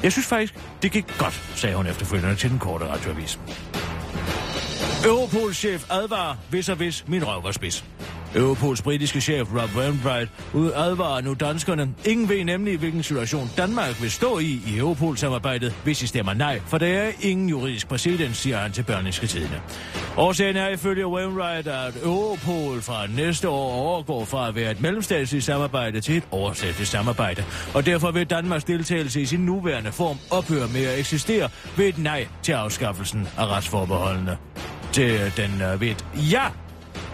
[0.02, 3.38] Jeg synes faktisk, det gik godt, sagde hun efterfølgende til den korte radioavis.
[5.04, 7.84] Europol-chef advarer, hvis og hvis min røv var spids.
[8.34, 10.30] Europols britiske chef Rob Wainwright
[10.74, 11.94] advarer nu danskerne.
[12.04, 16.60] Ingen ved nemlig, hvilken situation Danmark vil stå i i Europol-samarbejdet, hvis I stemmer nej,
[16.66, 19.60] for der er ingen juridisk præcedens, siger han til Børniske Tidene.
[20.16, 25.44] Årsagen er ifølge Wainwright, at Europol fra næste år overgår fra at være et mellemstatsligt
[25.44, 30.68] samarbejde til et overstatsligt samarbejde, og derfor vil Danmarks deltagelse i sin nuværende form ophøre
[30.68, 34.36] med at eksistere ved et nej til afskaffelsen af retsforbeholdene.
[34.92, 36.44] Til den øh, ved et ja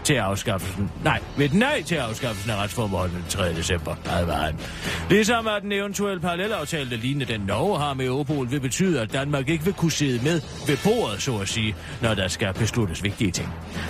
[0.06, 0.90] til afskaffelsen.
[1.04, 3.54] Nej, ved et nej til afskaffelsen af retsforbeholdet den 3.
[3.54, 4.58] december, advarer han.
[5.10, 9.12] Ligesom at en eventuel parallelaftale, der lignende den Norge har med Europol, vil betyde, at
[9.12, 13.02] Danmark ikke vil kunne sidde med ved bordet, så at sige, når der skal besluttes
[13.02, 13.48] vigtige ting.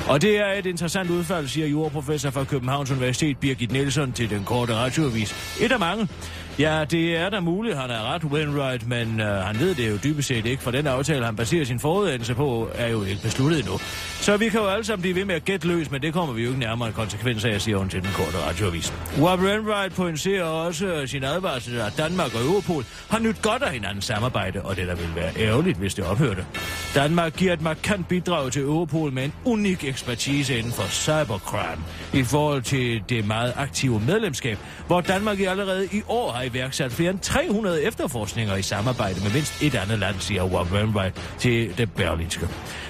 [0.09, 4.45] Og det er et interessant udfald, siger juraprofessor fra Københavns Universitet Birgit Nielsen til den
[4.45, 5.57] korte radioavis.
[5.61, 6.09] Et af mange.
[6.59, 9.99] Ja, det er da muligt, han er ret Wainwright, men øh, han ved det jo
[10.05, 13.59] dybest set ikke, for den aftale, han baserer sin forudendelse på, er jo ikke besluttet
[13.59, 13.79] endnu.
[14.21, 16.35] Så vi kan jo alle sammen blive ved med at gætte løs, men det kommer
[16.35, 18.93] vi jo ikke nærmere en konsekvens af, siger hun til den korte radioavis.
[19.23, 24.05] Rob Wainwright pointerer også sin advarsel, at Danmark og Europol har nyt godt af hinandens
[24.05, 26.47] samarbejde, og det der vil være ærgerligt, hvis det ophørte.
[26.95, 31.83] Danmark giver et markant bidrag til Europol med en unik ekspertise inden for cybercrime
[32.15, 37.11] i forhold til det meget aktive medlemskab, hvor Danmark allerede i år har iværksat flere
[37.11, 41.93] end 300 efterforskninger i samarbejde med mindst et andet land, siger Rob Wainwright til det
[41.93, 42.49] berlinske.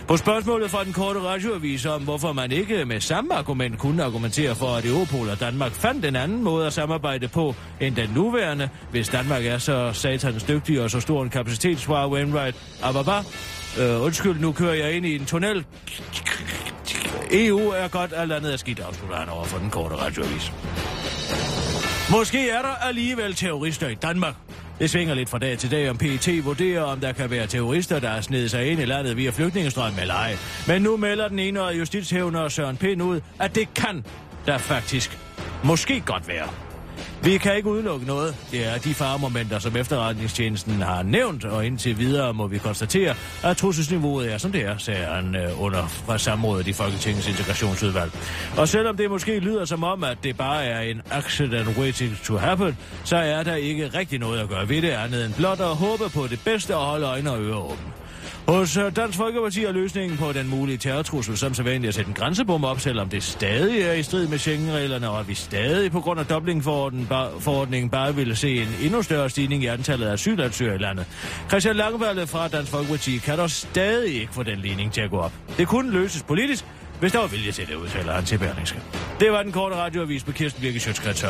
[0.08, 4.54] På spørgsmålet fra den korte radioavis om, hvorfor man ikke med samme argument kunne argumentere
[4.54, 8.68] for, at Europol og Danmark fandt en anden måde at samarbejde på end den nuværende,
[8.90, 12.56] hvis Danmark er så satans dygtig og så stor en kapacitet, svarer Wainwright.
[12.82, 13.18] Ababa,
[13.80, 15.64] øh, undskyld, nu kører jeg ind i en tunnel.
[17.30, 20.52] EU er godt, alt andet er skidt, afslutter han over for den korte radioavis.
[22.10, 24.34] Måske er der alligevel terrorister i Danmark.
[24.78, 27.98] Det svinger lidt fra dag til dag, om PET vurderer, om der kan være terrorister,
[27.98, 30.36] der har snedet sig ind i landet via flygtningestrøm eller ej.
[30.66, 34.04] Men nu melder den ene af justitshævner Søren Pind ud, at det kan
[34.46, 35.18] der faktisk
[35.64, 36.65] måske godt være.
[37.22, 38.36] Vi kan ikke udelukke noget.
[38.50, 43.14] Det er de faremomenter, som efterretningstjenesten har nævnt, og indtil videre må vi konstatere,
[43.44, 48.12] at trusselsniveauet er, som det er, sagde han øh, under fra samrådet i Folketingets integrationsudvalg.
[48.56, 52.36] Og selvom det måske lyder som om, at det bare er en accident waiting to
[52.36, 55.76] happen, så er der ikke rigtig noget at gøre ved det andet end blot at
[55.76, 57.92] håbe på det bedste og holde øjne og ører åbne.
[58.48, 62.14] Hos øh, Dansk Folkeparti er løsningen på den mulige terrortrussel som sædvanligt at sætte en
[62.14, 66.00] grænsebom op, selvom det stadig er i strid med Schengen-reglerne, og at vi stadig på
[66.00, 70.78] grund af Dublin-forordningen bare ville se en endnu større stigning i antallet af asylansøgere i
[70.78, 71.06] landet.
[71.48, 75.18] Christian Langballe fra Dansk Folkeparti kan dog stadig ikke få den ligning til at gå
[75.18, 75.32] op.
[75.58, 76.64] Det kunne løses politisk,
[77.00, 78.80] hvis der var vilje til det, udtaler han til Berlingske.
[79.20, 81.24] Det var den korte radioavis med Kirsten Birke Sjøtskrets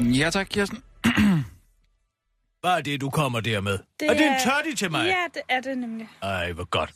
[0.00, 0.78] Ja tak, Kirsten.
[2.60, 3.78] Hvad er det, du kommer der med?
[4.00, 5.06] Det er det en er- tørti til mig?
[5.06, 6.08] Ja, det er det nemlig.
[6.22, 6.90] Ej, hvor godt.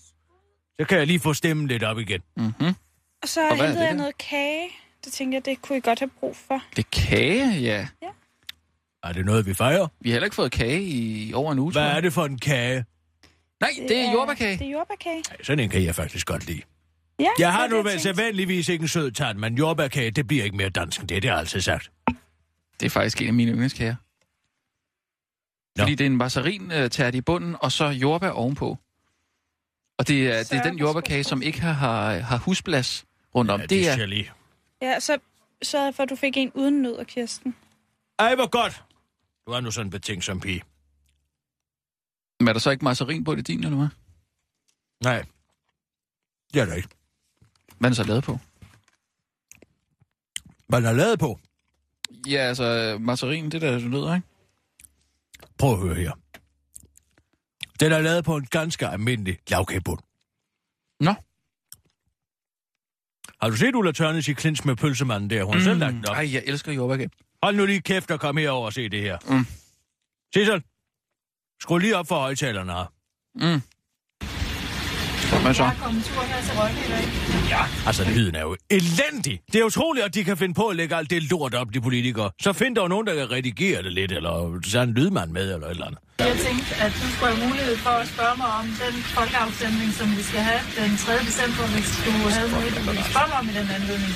[0.81, 2.21] Så kan jeg lige få stemmen lidt op igen.
[2.37, 2.75] Mm-hmm.
[3.23, 3.95] Og så Og er hentede det jeg der?
[3.97, 4.69] noget kage.
[5.05, 6.63] Det tænkte jeg, det kunne I godt have brug for.
[6.77, 7.87] Det er kage, ja.
[9.03, 9.89] Er det noget, vi fejrer?
[10.01, 12.39] Vi har heller ikke fået kage i over en uge, Hvad er det for en
[12.39, 12.85] kage?
[13.61, 14.59] Nej, det er jordbærkage.
[14.59, 15.23] Det er jordbærkage.
[15.31, 16.63] Ej, sådan en kan jeg faktisk godt lide.
[17.21, 18.03] Ja, Jeg har det nu det, tænkte.
[18.03, 21.31] sædvanligvis ikke en sød tand, men jordbærkage, det bliver ikke mere dansk end det, det
[21.31, 21.91] har jeg altid sagt.
[22.81, 23.97] Det er faktisk en af mine yndlingskager.
[25.77, 25.83] Nå.
[25.83, 28.79] Fordi det er en masserin tært i bunden, og så jordbær ovenpå.
[29.99, 33.05] Og det er, det Så er den jordbærkage, som ikke har, har, har husblas
[33.35, 33.61] rundt om.
[33.61, 34.33] Ja, det er, lige.
[34.83, 35.18] Ja, så
[35.62, 37.57] sørgede jeg for, at du fik en uden nød, Kirsten.
[38.18, 38.85] Ej, hvor godt.
[39.47, 40.62] Du er nu sådan en betænksom pige.
[42.41, 43.89] Men er der så ikke masserin på det din, eller hvad?
[45.05, 45.25] Nej.
[46.55, 46.89] Det er der ikke.
[47.79, 48.39] Hvad er den så lavet på?
[50.66, 51.41] Hvad den er lavet på?
[52.29, 54.27] Ja, altså, masserin, det der, du nødder, ikke?
[55.59, 56.12] Prøv at høre her.
[57.81, 59.99] Den er lavet på en ganske almindelig lavkagebund.
[61.01, 61.15] Nå.
[63.41, 65.45] Har du set Ulla Tørnes i klins med pølsemanden der?
[65.45, 66.17] Hun har selv lagt den op.
[66.17, 67.11] Ej, jeg elsker jordbærkage.
[67.43, 69.19] Hold nu lige kæft og kom herover og se det her.
[69.29, 69.47] Mm.
[70.35, 70.62] Sissel,
[71.61, 72.93] skru lige op for højtalerne her.
[73.35, 73.62] Mm.
[75.43, 75.70] Hvad så?
[77.55, 79.41] Ja, altså lyden er jo elendig.
[79.53, 81.80] Det er utroligt, at de kan finde på at lægge alt det lort op, de
[81.80, 82.30] politikere.
[82.43, 85.55] Så find dog nogen, der kan redigere det lidt, eller så er en lydmand med,
[85.55, 85.99] eller et eller andet.
[86.18, 90.07] Jeg tænkte, at du skulle have mulighed for at spørge mig om den folkeafstemning, som
[90.18, 91.12] vi skal have den 3.
[91.28, 94.12] december, hvis du havde noget, du ville spørge mig om i den anledning.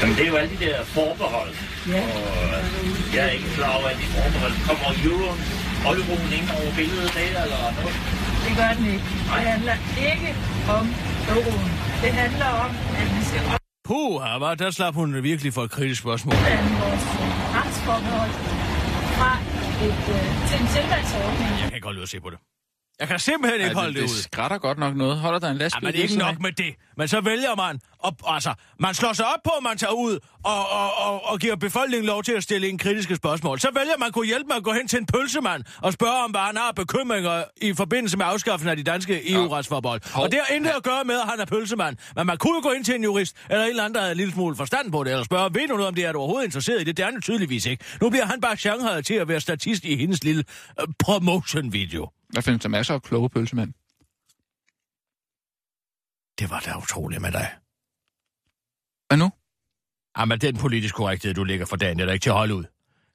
[0.00, 1.52] Jamen, det er jo alle de der forbehold.
[1.94, 2.02] Ja.
[2.16, 2.60] Og øh,
[3.14, 5.38] jeg er ikke klar over, at de forbehold kommer euroen,
[5.90, 7.96] euroen ind over billedet der, eller noget.
[8.46, 9.06] Det gør den ikke.
[9.36, 9.76] Det handler
[10.10, 10.30] ikke
[10.78, 10.84] om
[11.34, 11.70] euroen.
[12.04, 12.70] Det handler om,
[13.00, 13.40] at vi skal
[13.88, 16.34] Puh, var der slap hun virkelig for et kritisk spørgsmål.
[16.84, 17.04] vores
[17.56, 18.32] retsforbehold
[19.18, 19.32] fra
[19.88, 21.50] et, øh, til en tilvalgsordning.
[21.62, 22.38] Jeg kan holde ud at se på det.
[23.00, 24.22] Jeg kan simpelthen ikke Ej, holde det, det det ud.
[24.22, 25.18] skrætter godt nok noget.
[25.18, 25.84] Holder der en Ja, lastbil?
[25.84, 26.74] men ved ikke nok med det.
[26.96, 30.18] Men så vælger man, og, altså, man slår sig op på, at man tager ud
[30.44, 33.60] og, og, og, og giver befolkningen lov til at stille en kritiske spørgsmål.
[33.60, 36.30] Så vælger man kunne hjælpe med at gå hen til en pølsemand og spørge om,
[36.30, 40.00] hvad han har bekymringer i forbindelse med afskaffelsen af de danske EU-retsforbehold.
[40.12, 40.24] Hov.
[40.24, 41.96] Og det har intet at gøre med, at han er pølsemand.
[42.16, 44.16] Men man kunne gå ind til en jurist, eller en eller anden, der havde en
[44.18, 46.44] lille smule forstand på det, eller spørge, ved du noget om det, er du overhovedet
[46.46, 46.96] interesseret i det?
[46.96, 47.84] Det er han tydeligvis ikke.
[48.00, 50.44] Nu bliver han bare chanceret til at være statist i hendes lille
[50.82, 52.08] uh, promotion-video.
[52.34, 53.72] Der findes der masser af kloge pølsemænd.
[56.38, 57.48] Det var da utroligt med dig.
[59.08, 59.30] Hvad nu?
[60.18, 62.64] Jamen, den politisk korrekthed, du lægger for dagen, er der ikke til at holde ud.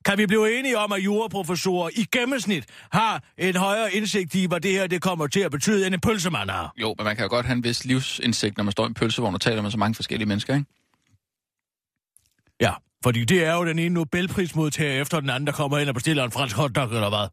[0.06, 4.60] Kan vi blive enige om, at juraprofessorer i gennemsnit har en højere indsigt i, hvad
[4.62, 6.74] det her det kommer til at betyde, end en pølsemand har?
[6.78, 8.94] Jo, men man kan jo godt have en vis livsindsigt, når man står i en
[8.94, 10.66] pølsevogn og taler med så mange forskellige mennesker, ikke?
[12.62, 15.96] Ja, fordi det er jo den ene Nobelprismodtager efter den anden, der kommer ind og
[15.96, 17.28] bestiller en fransk hotdog, eller hvad?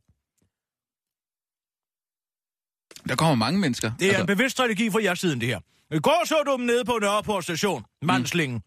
[3.08, 3.92] Der kommer mange mennesker.
[4.00, 5.60] Det er en bevidst strategi fra jeres siden, det her.
[5.90, 8.62] I går så du dem nede på Nørreport station, mandslingen.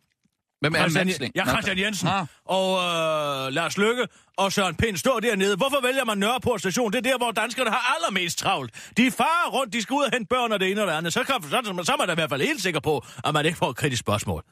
[0.62, 1.32] Hvem er Christian, Madsling?
[1.36, 2.26] ja, Christian Jensen Ah.
[2.46, 4.08] og øh, Lars Lykke
[4.38, 5.56] og Søren Pind står dernede.
[5.56, 6.92] Hvorfor vælger man Nørreport station?
[6.92, 8.92] Det er der, hvor danskerne har allermest travlt.
[8.98, 11.14] De farer rundt, de skal ud og hente børn og det ene og det andet.
[11.14, 13.34] Så, kan, så, så, så er man da i hvert fald helt sikker på, at
[13.34, 14.44] man ikke får et kritisk spørgsmål.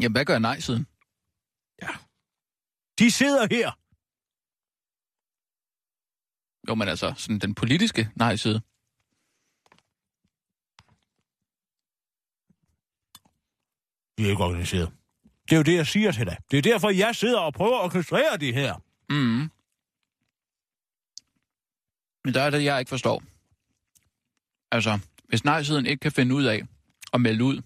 [0.00, 0.86] Jamen, hvad gør nej-siden?
[2.98, 3.70] De sidder her.
[6.68, 8.60] Jo, men altså, sådan den politiske nej-side.
[14.18, 14.92] De er ikke organiseret.
[15.44, 16.36] Det er jo det, jeg siger til dig.
[16.50, 18.74] Det er derfor, jeg sidder og prøver at orkestrere de her.
[19.08, 19.50] Mm.
[22.24, 23.22] Men der er det, jeg ikke forstår.
[24.70, 24.98] Altså,
[25.28, 26.62] hvis nej-siden ikke kan finde ud af
[27.12, 27.62] at melde ud,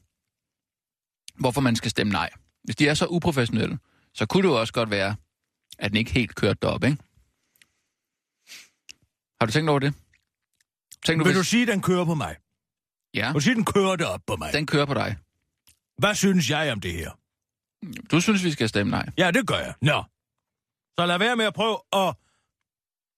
[1.39, 2.31] hvorfor man skal stemme nej.
[2.65, 3.79] Hvis de er så uprofessionelle,
[4.15, 5.17] så kunne det jo også godt være,
[5.79, 6.99] at den ikke helt kørte derop, ikke?
[9.41, 9.95] Har du tænkt over det?
[11.07, 12.37] Tænk Vil du sige, at den kører på mig?
[13.15, 14.53] Ja, Vil du sige, at den kører derop på mig?
[14.53, 15.17] den kører på dig.
[15.99, 17.11] Hvad synes jeg om det her?
[18.11, 19.09] Du synes, vi skal stemme nej.
[19.19, 19.75] Ja, det gør jeg.
[19.81, 20.03] Nå.
[20.99, 22.09] Så lad være med at prøve at,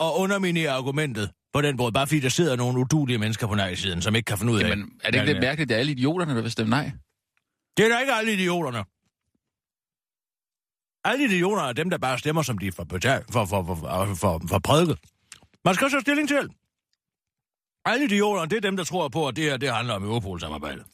[0.01, 4.03] at underminere argumentet på den måde, bare fordi der sidder nogle udulige mennesker på nej-siden,
[4.03, 4.69] som ikke kan finde ud af...
[4.69, 6.93] Jamen, er det ikke lidt mærkeligt, at det er alle idioterne, der vil stemme nej?
[7.77, 8.85] Det er da ikke alle idioterne.
[11.05, 14.15] Alle idioter er dem, der bare stemmer, som de får betalt for, for, for, for,
[14.15, 14.99] for, for prædiket.
[15.65, 16.55] Man skal så stilling til.
[17.85, 20.87] Alle idioter, det er dem, der tror på, at det her det handler om Europol-samarbejdet.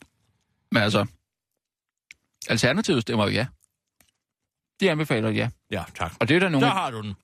[0.70, 1.06] Men altså,
[2.48, 3.46] Alternativet stemmer jo ja.
[4.80, 5.50] De anbefaler ja.
[5.70, 6.12] Ja, tak.
[6.20, 6.66] Og det er der nogle...
[6.66, 7.14] Der har du den.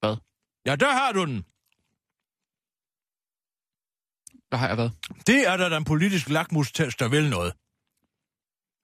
[0.00, 0.16] Hvad?
[0.66, 1.44] Ja, der har du den.
[4.50, 4.92] Der har jeg været.
[5.26, 7.52] Det er da den politiske lakmustest, der vil noget.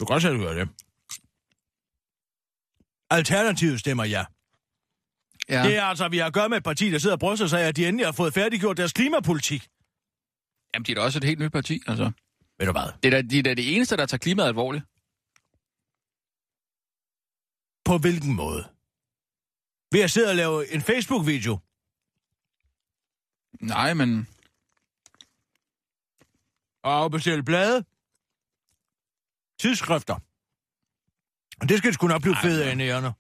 [0.01, 0.69] Du kan godt selv høre det.
[3.11, 4.25] Alternativet stemmer ja.
[5.51, 5.62] Ja.
[5.62, 7.61] Det er altså, vi har at gøre med et parti, der sidder og bryster sig
[7.61, 9.68] af, at de endelig har fået færdiggjort deres klimapolitik.
[10.74, 12.12] Jamen, de er da også et helt nyt parti, altså.
[12.59, 12.92] Ved du hvad?
[13.03, 14.84] Det er da de er da det eneste, der tager klimaet alvorligt.
[17.84, 18.68] På hvilken måde?
[19.92, 21.59] Ved at sidde og lave en Facebook-video?
[23.61, 24.28] Nej, men...
[26.82, 27.84] Og afbestille blade?
[29.59, 30.14] Tidsskrifter?
[31.61, 33.12] Og det skal sgu nok blive fedt af nærerne.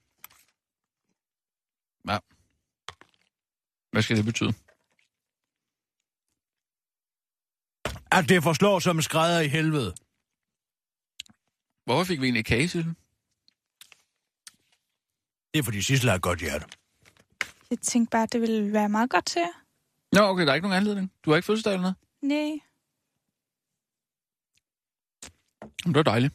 [2.08, 2.18] Ja.
[3.92, 4.52] Hvad skal det betyde?
[8.12, 9.94] At det forslår som en skrædder i helvede.
[11.84, 12.84] Hvorfor fik vi egentlig kage til?
[15.52, 16.66] Det er fordi Sissel har et godt hjerte.
[17.70, 19.52] Jeg tænkte bare, at det ville være meget godt til jer.
[20.12, 21.12] Nå, okay, der er ikke nogen anledning.
[21.24, 21.96] Du har ikke fødselsdag eller noget?
[22.22, 22.60] Nej.
[25.84, 26.34] Jamen, det var dejligt.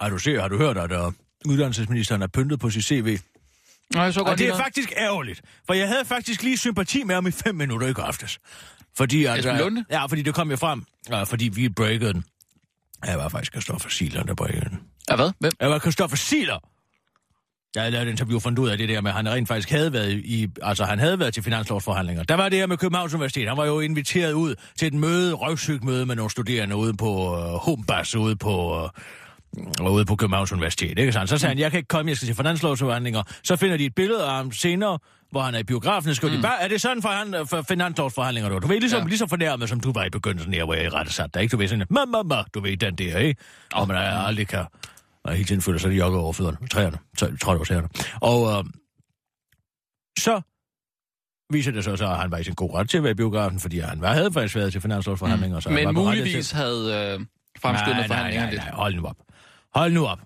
[0.00, 1.12] Har du set, har du hørt, at uh,
[1.46, 3.18] uddannelsesministeren er pyntet på sit CV?
[3.94, 4.62] Jeg så godt Og det er noget.
[4.62, 8.02] faktisk ærgerligt, for jeg havde faktisk lige sympati med ham i fem minutter i går
[8.02, 8.38] aftes.
[8.96, 9.84] Fordi, øh, Lunde?
[9.90, 12.24] Ja, fordi det kom jo frem, ja, fordi vi breakede den.
[13.06, 14.80] Jeg var faktisk Christoffer Siler, der breakede den.
[15.10, 15.30] Ja, hvad?
[15.40, 15.52] Hvem?
[15.60, 16.58] Jeg var Christoffer Siler.
[17.74, 19.48] Jeg havde lavet et interview og fundet ud af det der med, at han rent
[19.48, 22.22] faktisk havde været i, altså han havde været til finanslovsforhandlinger.
[22.22, 23.48] Der var det her med Københavns Universitet.
[23.48, 27.36] Han var jo inviteret ud til et møde, røvsygt møde med nogle studerende ude på
[27.36, 28.90] uh, Humbas, ude på, uh,
[29.90, 30.98] ude på Københavns Universitet.
[30.98, 31.30] Ikke sandt?
[31.30, 33.22] Så sagde han, jeg kan ikke komme, jeg skal til finanslovsforhandlinger.
[33.44, 34.98] Så finder de et billede af ham senere,
[35.30, 36.14] hvor han er i biografen.
[36.14, 36.36] Skal mm.
[36.36, 38.58] de bare, er det sådan for, han, for finanslovsforhandlinger, du?
[38.58, 39.02] Du ved, ligesom, Ja.
[39.04, 39.08] ja.
[39.08, 41.52] ligesom fornærmet, som du var i begyndelsen her, hvor jeg i rette sat dig, ikke?
[41.52, 43.40] Du ved sådan, ma, ma, ma, du ved, den der, ikke?
[43.74, 44.64] Og man er aldrig kan,
[45.24, 46.98] og hele tiden føler sig lige jogget over fødderne, træerne,
[47.64, 47.88] træerne.
[48.20, 48.64] Og øh,
[50.18, 50.40] så
[51.52, 53.14] viser det sig så, at han var i sin god ret til at være i
[53.14, 55.56] biografen, fordi han var, havde faktisk været til finanslovsforhandlinger.
[55.56, 55.60] Mm.
[55.60, 57.26] Så Men muligvis til- havde øh,
[57.62, 58.62] fremskyndet nej, nej, forhandlingerne nej, lidt.
[58.64, 59.16] nej, hold nu op.
[59.78, 60.18] Hold nu op.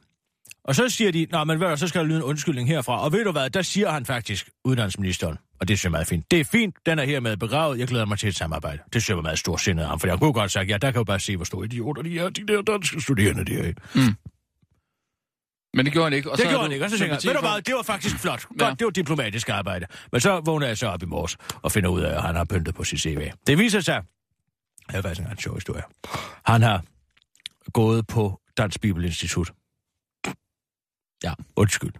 [0.64, 3.04] Og så siger de, nå, men hvad, der, så skal der lyde en undskyldning herfra.
[3.04, 6.30] Og ved du hvad, der siger han faktisk, uddannelsesministeren, og det synes jeg meget fint.
[6.30, 8.78] Det er fint, den er her med begravet, jeg glæder mig til et samarbejde.
[8.92, 10.90] Det synes jeg meget stor sindet af ham, for jeg kunne godt sagt, ja, der
[10.90, 13.66] kan jo bare se, hvor store idioter de er, de der danske studerende, de er.
[13.66, 13.80] ikke?
[15.74, 16.30] Men det gjorde han ikke.
[16.30, 17.82] Og Det så gjorde han ikke, og så tænker jeg, ved du hvad, det var
[17.82, 18.46] faktisk flot.
[18.48, 18.70] Godt, Ja.
[18.70, 19.86] det var diplomatisk arbejde.
[20.12, 22.44] Men så vågner jeg så op i morges og finder ud af, at han har
[22.44, 23.30] pyntet på sit CV.
[23.46, 24.02] Det viser sig,
[24.88, 25.82] det er faktisk en ret sjov historie.
[26.44, 26.82] Han har
[27.72, 29.52] gået på Dansk Bibelinstitut.
[31.24, 31.92] Ja, undskyld.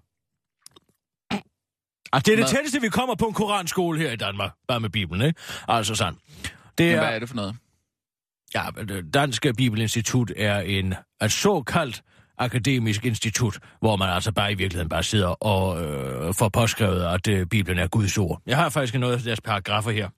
[2.12, 2.48] Altså, det er det Hvad?
[2.48, 4.52] tætteste, vi kommer på en koranskole her i Danmark.
[4.68, 5.40] Bare med Bibelen, ikke?
[5.68, 6.14] Altså sådan.
[6.78, 7.56] Det Men er, hvad er det for noget?
[8.54, 12.02] Ja, men det Danske Bibelinstitut er en et såkaldt
[12.38, 17.28] akademisk institut, hvor man altså bare i virkeligheden bare sidder og øh, får påskrevet, at
[17.28, 18.42] øh, Bibelen er Guds ord.
[18.46, 20.08] Jeg har faktisk noget af deres paragrafer her.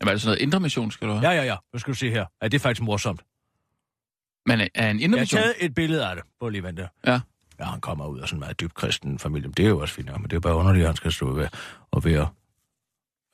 [0.00, 1.30] Jamen, er det sådan noget indre mission, skal du have?
[1.30, 1.56] Ja, ja, ja.
[1.72, 2.26] Nu skal du se her.
[2.42, 3.20] Ja, det er faktisk morsomt.
[4.46, 6.24] Men er- en indre Jeg har taget et billede af det.
[6.40, 6.88] Prøv lige at vente.
[7.06, 7.20] Ja.
[7.60, 9.48] Ja, han kommer ud af sådan en meget dybt kristen familie.
[9.48, 11.32] Men det er jo også fint, men det er bare underligt, at han skal stå
[11.32, 11.48] ved
[11.90, 12.28] og være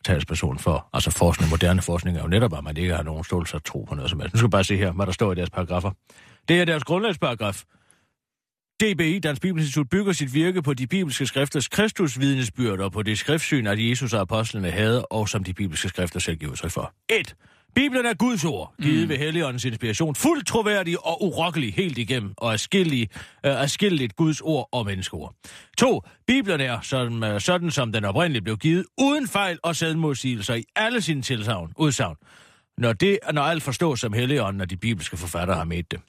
[0.04, 0.88] talsperson for.
[0.92, 3.84] Altså forskning, moderne forskning er jo netop, at man ikke har nogen ståelse at tro
[3.88, 4.34] på noget som helst.
[4.34, 5.90] Nu skal bare se her, hvad der står i deres paragrafer.
[6.48, 7.62] Det er deres grundlagsparagraf.
[8.80, 13.66] DBI, Dansk Bibelinstitut, bygger sit virke på de bibelske skrifters kristusvidnesbyrd og på det skriftsyn,
[13.66, 16.92] at Jesus og apostlene havde, og som de bibelske skrifter selv giver udtryk for.
[17.08, 17.34] 1.
[17.76, 19.08] Bibelen er Guds ord, givet mm.
[19.08, 23.06] ved Helligåndens inspiration, fuldt troværdig og urokkelig helt igennem, og er
[23.44, 25.34] uh, skilleligt Guds ord og menneskeord.
[25.78, 26.02] 2.
[26.26, 30.64] Bibelen er, sådan, uh, sådan som den oprindeligt blev givet, uden fejl og selvmodsigelser i
[30.76, 32.16] alle sine tilsavn, udsagn,
[32.78, 36.00] når, det, når alt forstås som Helligånden, og de bibelske forfattere har med det.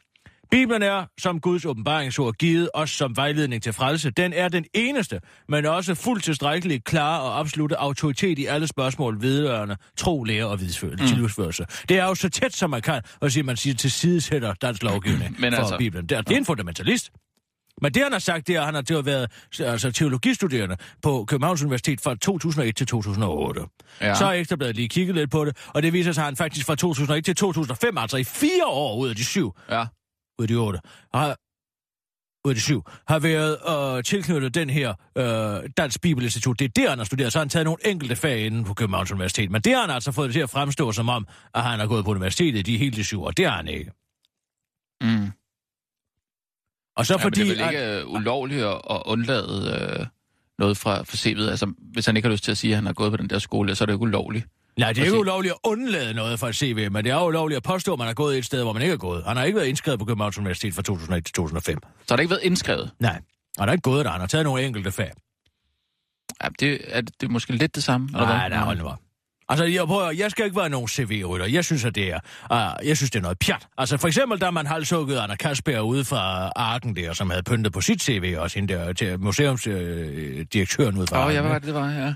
[0.51, 4.09] Bibelen er, som Guds åbenbaringsord, givet os som vejledning til frelse.
[4.09, 5.19] Den er den eneste,
[5.49, 10.61] men også fuldt tilstrækkelig klar og absolute autoritet i alle spørgsmål vedrørende tro, lære og
[10.61, 11.63] vidsførelse.
[11.63, 11.87] Mm.
[11.89, 14.83] Det er jo så tæt, som man kan, og sige, man siger til sidesætter dansk
[14.83, 16.09] lovgivning men for altså, Bibelen.
[16.09, 17.11] Det er, det er en fundamentalist.
[17.81, 21.61] Men det, han har sagt, det er, at han har været altså, teologistuderende på Københavns
[21.61, 23.61] Universitet fra 2001 til 2008.
[24.01, 24.15] Ja.
[24.15, 26.65] Så har Ekstrabladet lige kigget lidt på det, og det viser sig, at han faktisk
[26.65, 29.85] fra 2001 til 2005, altså i fire år ud af de syv, ja
[30.39, 30.79] ud af de otte,
[31.13, 31.37] har,
[32.45, 36.59] ud af de syv, har været øh, tilknyttet den her øh, Dansk Bibelinstitut.
[36.59, 37.33] Det er der, han har studeret.
[37.33, 39.51] Så har han taget nogle enkelte fag inden på Københavns Universitet.
[39.51, 42.05] Men det har han altså fået til at fremstå som om, at han har gået
[42.05, 43.31] på universitetet de hele syv år.
[43.31, 43.91] Det har han ikke.
[45.01, 45.31] Mm.
[46.95, 47.39] Og så ja, fordi...
[47.39, 48.01] det er vel ikke at...
[48.01, 50.05] Øh, ulovligt at, at undlade øh,
[50.59, 51.49] noget fra, fra CV'et?
[51.49, 53.29] Altså, hvis han ikke har lyst til at sige, at han har gået på den
[53.29, 54.45] der skole, så er det ikke ulovligt.
[54.77, 57.57] Nej, det er ikke ulovligt at undlade noget fra et CV, men det er ulovligt
[57.57, 59.23] at påstå, at man har gået et sted, hvor man ikke er gået.
[59.23, 61.77] Han har ikke været indskrevet på Københavns Universitet fra 2001 til 2005.
[61.83, 62.91] Så har det ikke været indskrevet?
[62.99, 63.21] Nej,
[63.57, 64.11] han har ikke gået der.
[64.11, 65.11] Han har taget nogle enkelte fag.
[66.43, 68.07] Ja, det er, det er måske lidt det samme.
[68.11, 68.89] Nej, nej, nej, hold nu
[69.49, 71.45] Altså, jeg, prøver, jeg skal ikke være nogen CV-rytter.
[71.45, 72.19] Jeg synes, at det er,
[72.51, 73.67] uh, jeg synes, det er noget pjat.
[73.77, 77.73] Altså, for eksempel, da man halshugget Anna Kasper ude fra Arken der, som havde pyntet
[77.73, 81.51] på sit CV, også hende der til museumsdirektøren uh, ude fra Åh, oh, ja, hvad
[81.51, 82.13] var det, det var, ja.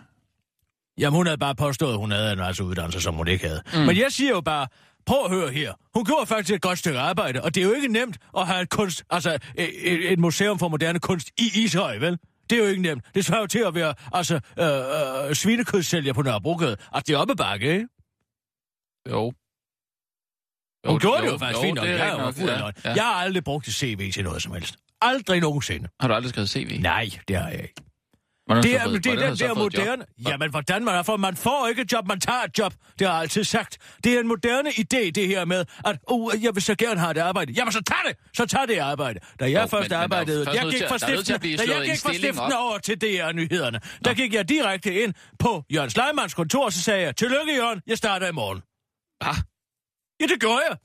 [0.98, 3.62] Jamen, hun havde bare påstået, at hun havde en altså uddannelse, som hun ikke havde.
[3.74, 3.80] Mm.
[3.80, 4.68] Men jeg siger jo bare,
[5.06, 5.74] prøv at høre her.
[5.96, 8.62] Hun gjorde faktisk et godt stykke arbejde, og det er jo ikke nemt at have
[8.62, 12.18] et, kunst, altså, et, et museum for moderne kunst i Ishøj, vel?
[12.50, 13.06] Det er jo ikke nemt.
[13.16, 16.78] Det svarer jo til at være altså, øh, øh, svinekødsælger på Nørrebrogade.
[16.92, 17.88] Altså, det er oppe bakke, ikke?
[19.10, 19.34] Jo.
[20.86, 21.88] Hun jo, gjorde jo, det jo faktisk jo, fint nok.
[21.88, 22.96] Jeg, nok, ja, ja.
[22.96, 24.76] jeg har aldrig brugt et CV til noget som helst.
[25.02, 25.90] Aldrig nogensinde.
[26.00, 26.80] Har du aldrig skrevet CV?
[26.80, 27.82] Nej, det har jeg ikke.
[28.54, 30.06] Hvordan det er, fået, det er den der moderne...
[30.28, 31.18] Jamen, hvordan man er for?
[31.18, 32.74] Man får ikke et job, man tager et job.
[33.00, 33.78] Det har jeg altid sagt.
[34.04, 37.14] Det er en moderne idé, det her med, at uh, jeg vil så gerne have
[37.14, 37.54] det arbejde.
[37.54, 38.18] Jamen, så tag det!
[38.38, 39.20] Så tag det arbejde.
[39.40, 40.46] Da jeg jo, først men, arbejdede...
[40.46, 44.34] Men jeg gik fra stiftende, da jeg gik fra stiftende over til DR-nyhederne, der gik
[44.34, 48.28] jeg direkte ind på Jørgen Sleimanns kontor, og så sagde jeg, tillykke Jørgen, jeg starter
[48.28, 48.62] i morgen.
[49.22, 49.36] Ah.
[50.22, 50.78] Ja, det gjorde jeg.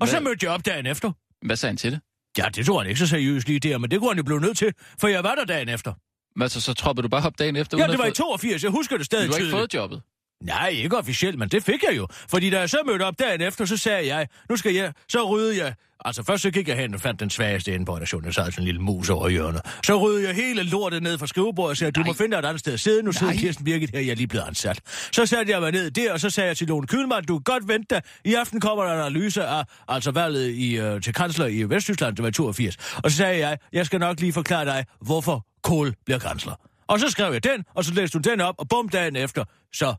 [0.00, 0.08] Og Hvad?
[0.08, 1.12] så mødte jeg op dagen efter.
[1.46, 2.00] Hvad sagde han til det?
[2.38, 4.40] Ja, det tror han ikke så seriøst lige der, men det kunne han jo blive
[4.40, 5.94] nødt til, for jeg var der dagen efter.
[6.40, 7.78] Men altså, så troppede du bare op dagen efter?
[7.78, 8.62] Ja, det var i 82.
[8.62, 9.50] Jeg husker det stadig tydeligt.
[9.50, 10.02] Du har ikke fået jobbet?
[10.42, 12.06] Nej, ikke officielt, men det fik jeg jo.
[12.10, 15.24] Fordi da jeg så mødte op dagen efter, så sagde jeg, nu skal jeg, så
[15.24, 15.74] ryddede jeg,
[16.04, 18.44] altså først så gik jeg hen og fandt den svageste inde på redaktionen, der sad
[18.44, 19.62] sådan en lille mus over hjørnet.
[19.86, 22.44] Så ryddede jeg hele lortet ned fra skrivebordet og sagde, du må finde dig et
[22.44, 24.80] andet sted at sidde, nu sidder Kirsten Birgit her, jeg er lige blevet ansat.
[25.12, 27.42] Så satte jeg mig ned der, og så sagde jeg til Lone Kylmann, du kan
[27.54, 28.02] godt vente dig.
[28.24, 32.16] I aften kommer der en analyse af, altså valget i, uh, til kansler i Vesttyskland,
[32.16, 32.76] det var 82.
[33.04, 36.54] Og så sagde jeg, jeg skal nok lige forklare dig, hvorfor Kohl bliver kansler.
[36.88, 39.44] Og så skrev jeg den, og så læste hun den op, og bum dagen efter,
[39.72, 39.94] så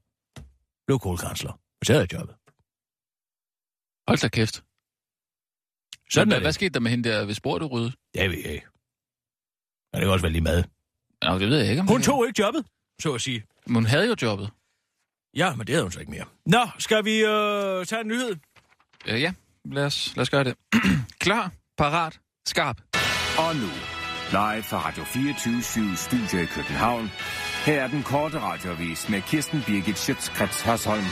[0.88, 1.52] blev kohlkansler.
[1.52, 2.36] Og så havde jeg jobbet.
[4.08, 4.56] Hold da kæft.
[6.14, 7.92] Sådan hvad, hvad skete der med hende der ved sporet, du rydde?
[8.14, 8.68] Det ved jeg ikke.
[9.94, 10.64] Men det kan også være lige mad.
[11.24, 11.82] Ja, det ved jeg ikke.
[11.82, 12.66] Om hun tog ikke jobbet,
[13.02, 13.44] så at sige.
[13.66, 14.50] Men hun havde jo jobbet.
[15.36, 16.26] Ja, men det havde hun så ikke mere.
[16.46, 18.36] Nå, skal vi øh, tage en nyhed?
[19.08, 19.34] Øh, ja,
[19.66, 20.56] lad os, lad os gøre det.
[21.26, 22.78] Klar, parat, skarp.
[23.38, 23.70] Og nu,
[24.32, 27.10] Live fra Radio 24 Studio i København.
[27.66, 31.06] Her er den korte radiovis med Kirsten Birgit Schøtzgrads Hasholm.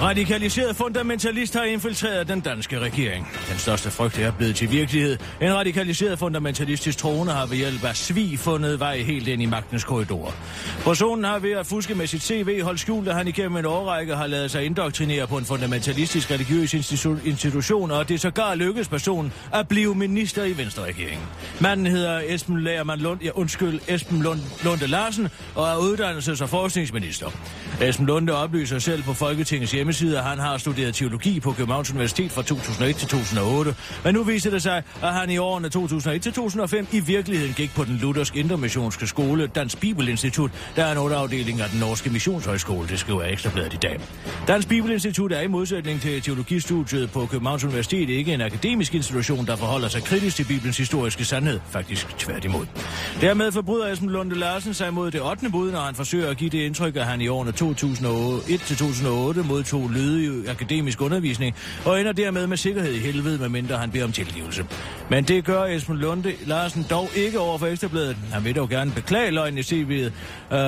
[0.00, 3.28] Radikaliseret fundamentalist har infiltreret den danske regering.
[3.50, 5.18] Den største frygt er blevet til virkelighed.
[5.42, 9.84] En radikaliseret fundamentalistisk troende har ved hjælp af svig fundet vej helt ind i magtens
[9.84, 10.32] korridorer.
[10.84, 14.16] Personen har ved at fuske med sit CV holdt skjult, at han igennem en årrække
[14.16, 16.74] har lavet sig indoktrinere på en fundamentalistisk religiøs
[17.24, 21.26] institution, og det sågar lykkedes personen at blive minister i Venstre-regeringen.
[21.60, 26.48] Manden hedder Esben Lærmann Lund, ja, undskyld, Esben Lund, Lunde Larsen, og er uddannelses- og
[26.48, 27.26] forskningsminister.
[27.80, 31.90] Esben Lunde oplyser selv på Folketingets hjemme hjemmeside, at han har studeret teologi på Københavns
[31.90, 33.74] Universitet fra 2001 til 2008.
[34.04, 37.74] Men nu viser det sig, at han i årene 2001 til 2005 i virkeligheden gik
[37.74, 42.88] på den luthersk intermissionske skole, Dansk Bibelinstitut, der er en underafdeling af den norske missionshøjskole,
[42.88, 44.00] det skriver Ekstrabladet i dag.
[44.48, 49.56] Dansk Bibelinstitut er i modsætning til teologistudiet på Københavns Universitet ikke en akademisk institution, der
[49.56, 52.66] forholder sig kritisk til Bibelens historiske sandhed, faktisk tværtimod.
[53.20, 55.50] Dermed forbryder Esben Lunde Larsen sig mod det 8.
[55.50, 59.42] bud, når han forsøger at give det indtryk, at han i årene 2001 til 2008
[59.42, 61.54] modtog modtog lødig akademisk undervisning,
[61.84, 64.64] og ender dermed med sikkerhed i helvede, medmindre han beder om tilgivelse.
[65.10, 68.16] Men det gør Esben Lunde Larsen dog ikke over for Ekstrabladet.
[68.32, 70.12] Han vil dog gerne beklage løgn i CV'et,
[70.50, 70.58] øh,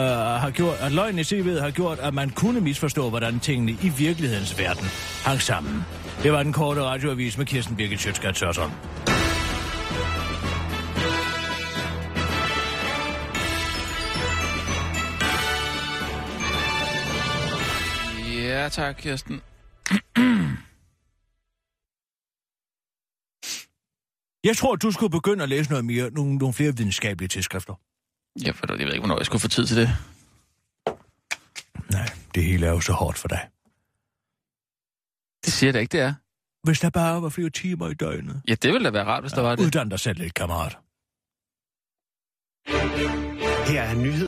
[0.42, 3.92] har gjort, at løgn i CV'et har gjort, at man kunne misforstå, hvordan tingene i
[3.98, 4.86] virkelighedens verden
[5.24, 5.84] hang sammen.
[6.22, 8.72] Det var den korte radioavis med Kirsten Birgit Sjøtskat Sørsson.
[18.58, 19.42] Ja, tak, Kirsten.
[24.44, 27.74] Jeg tror, du skulle begynde at læse noget mere, nogle, nogle flere videnskabelige tidsskrifter.
[28.44, 29.88] Ja, for jeg ved ikke, hvornår jeg skulle få tid til det.
[31.90, 33.48] Nej, det hele er jo så hårdt for dig.
[35.44, 36.14] Det siger jeg da ikke, det er.
[36.62, 38.42] Hvis der bare var flere timer i døgnet.
[38.48, 39.64] Ja, det ville da være rart, hvis der var det.
[39.64, 40.78] Uddan dig selv lidt, kammerat.
[43.72, 44.26] Her er nyhed.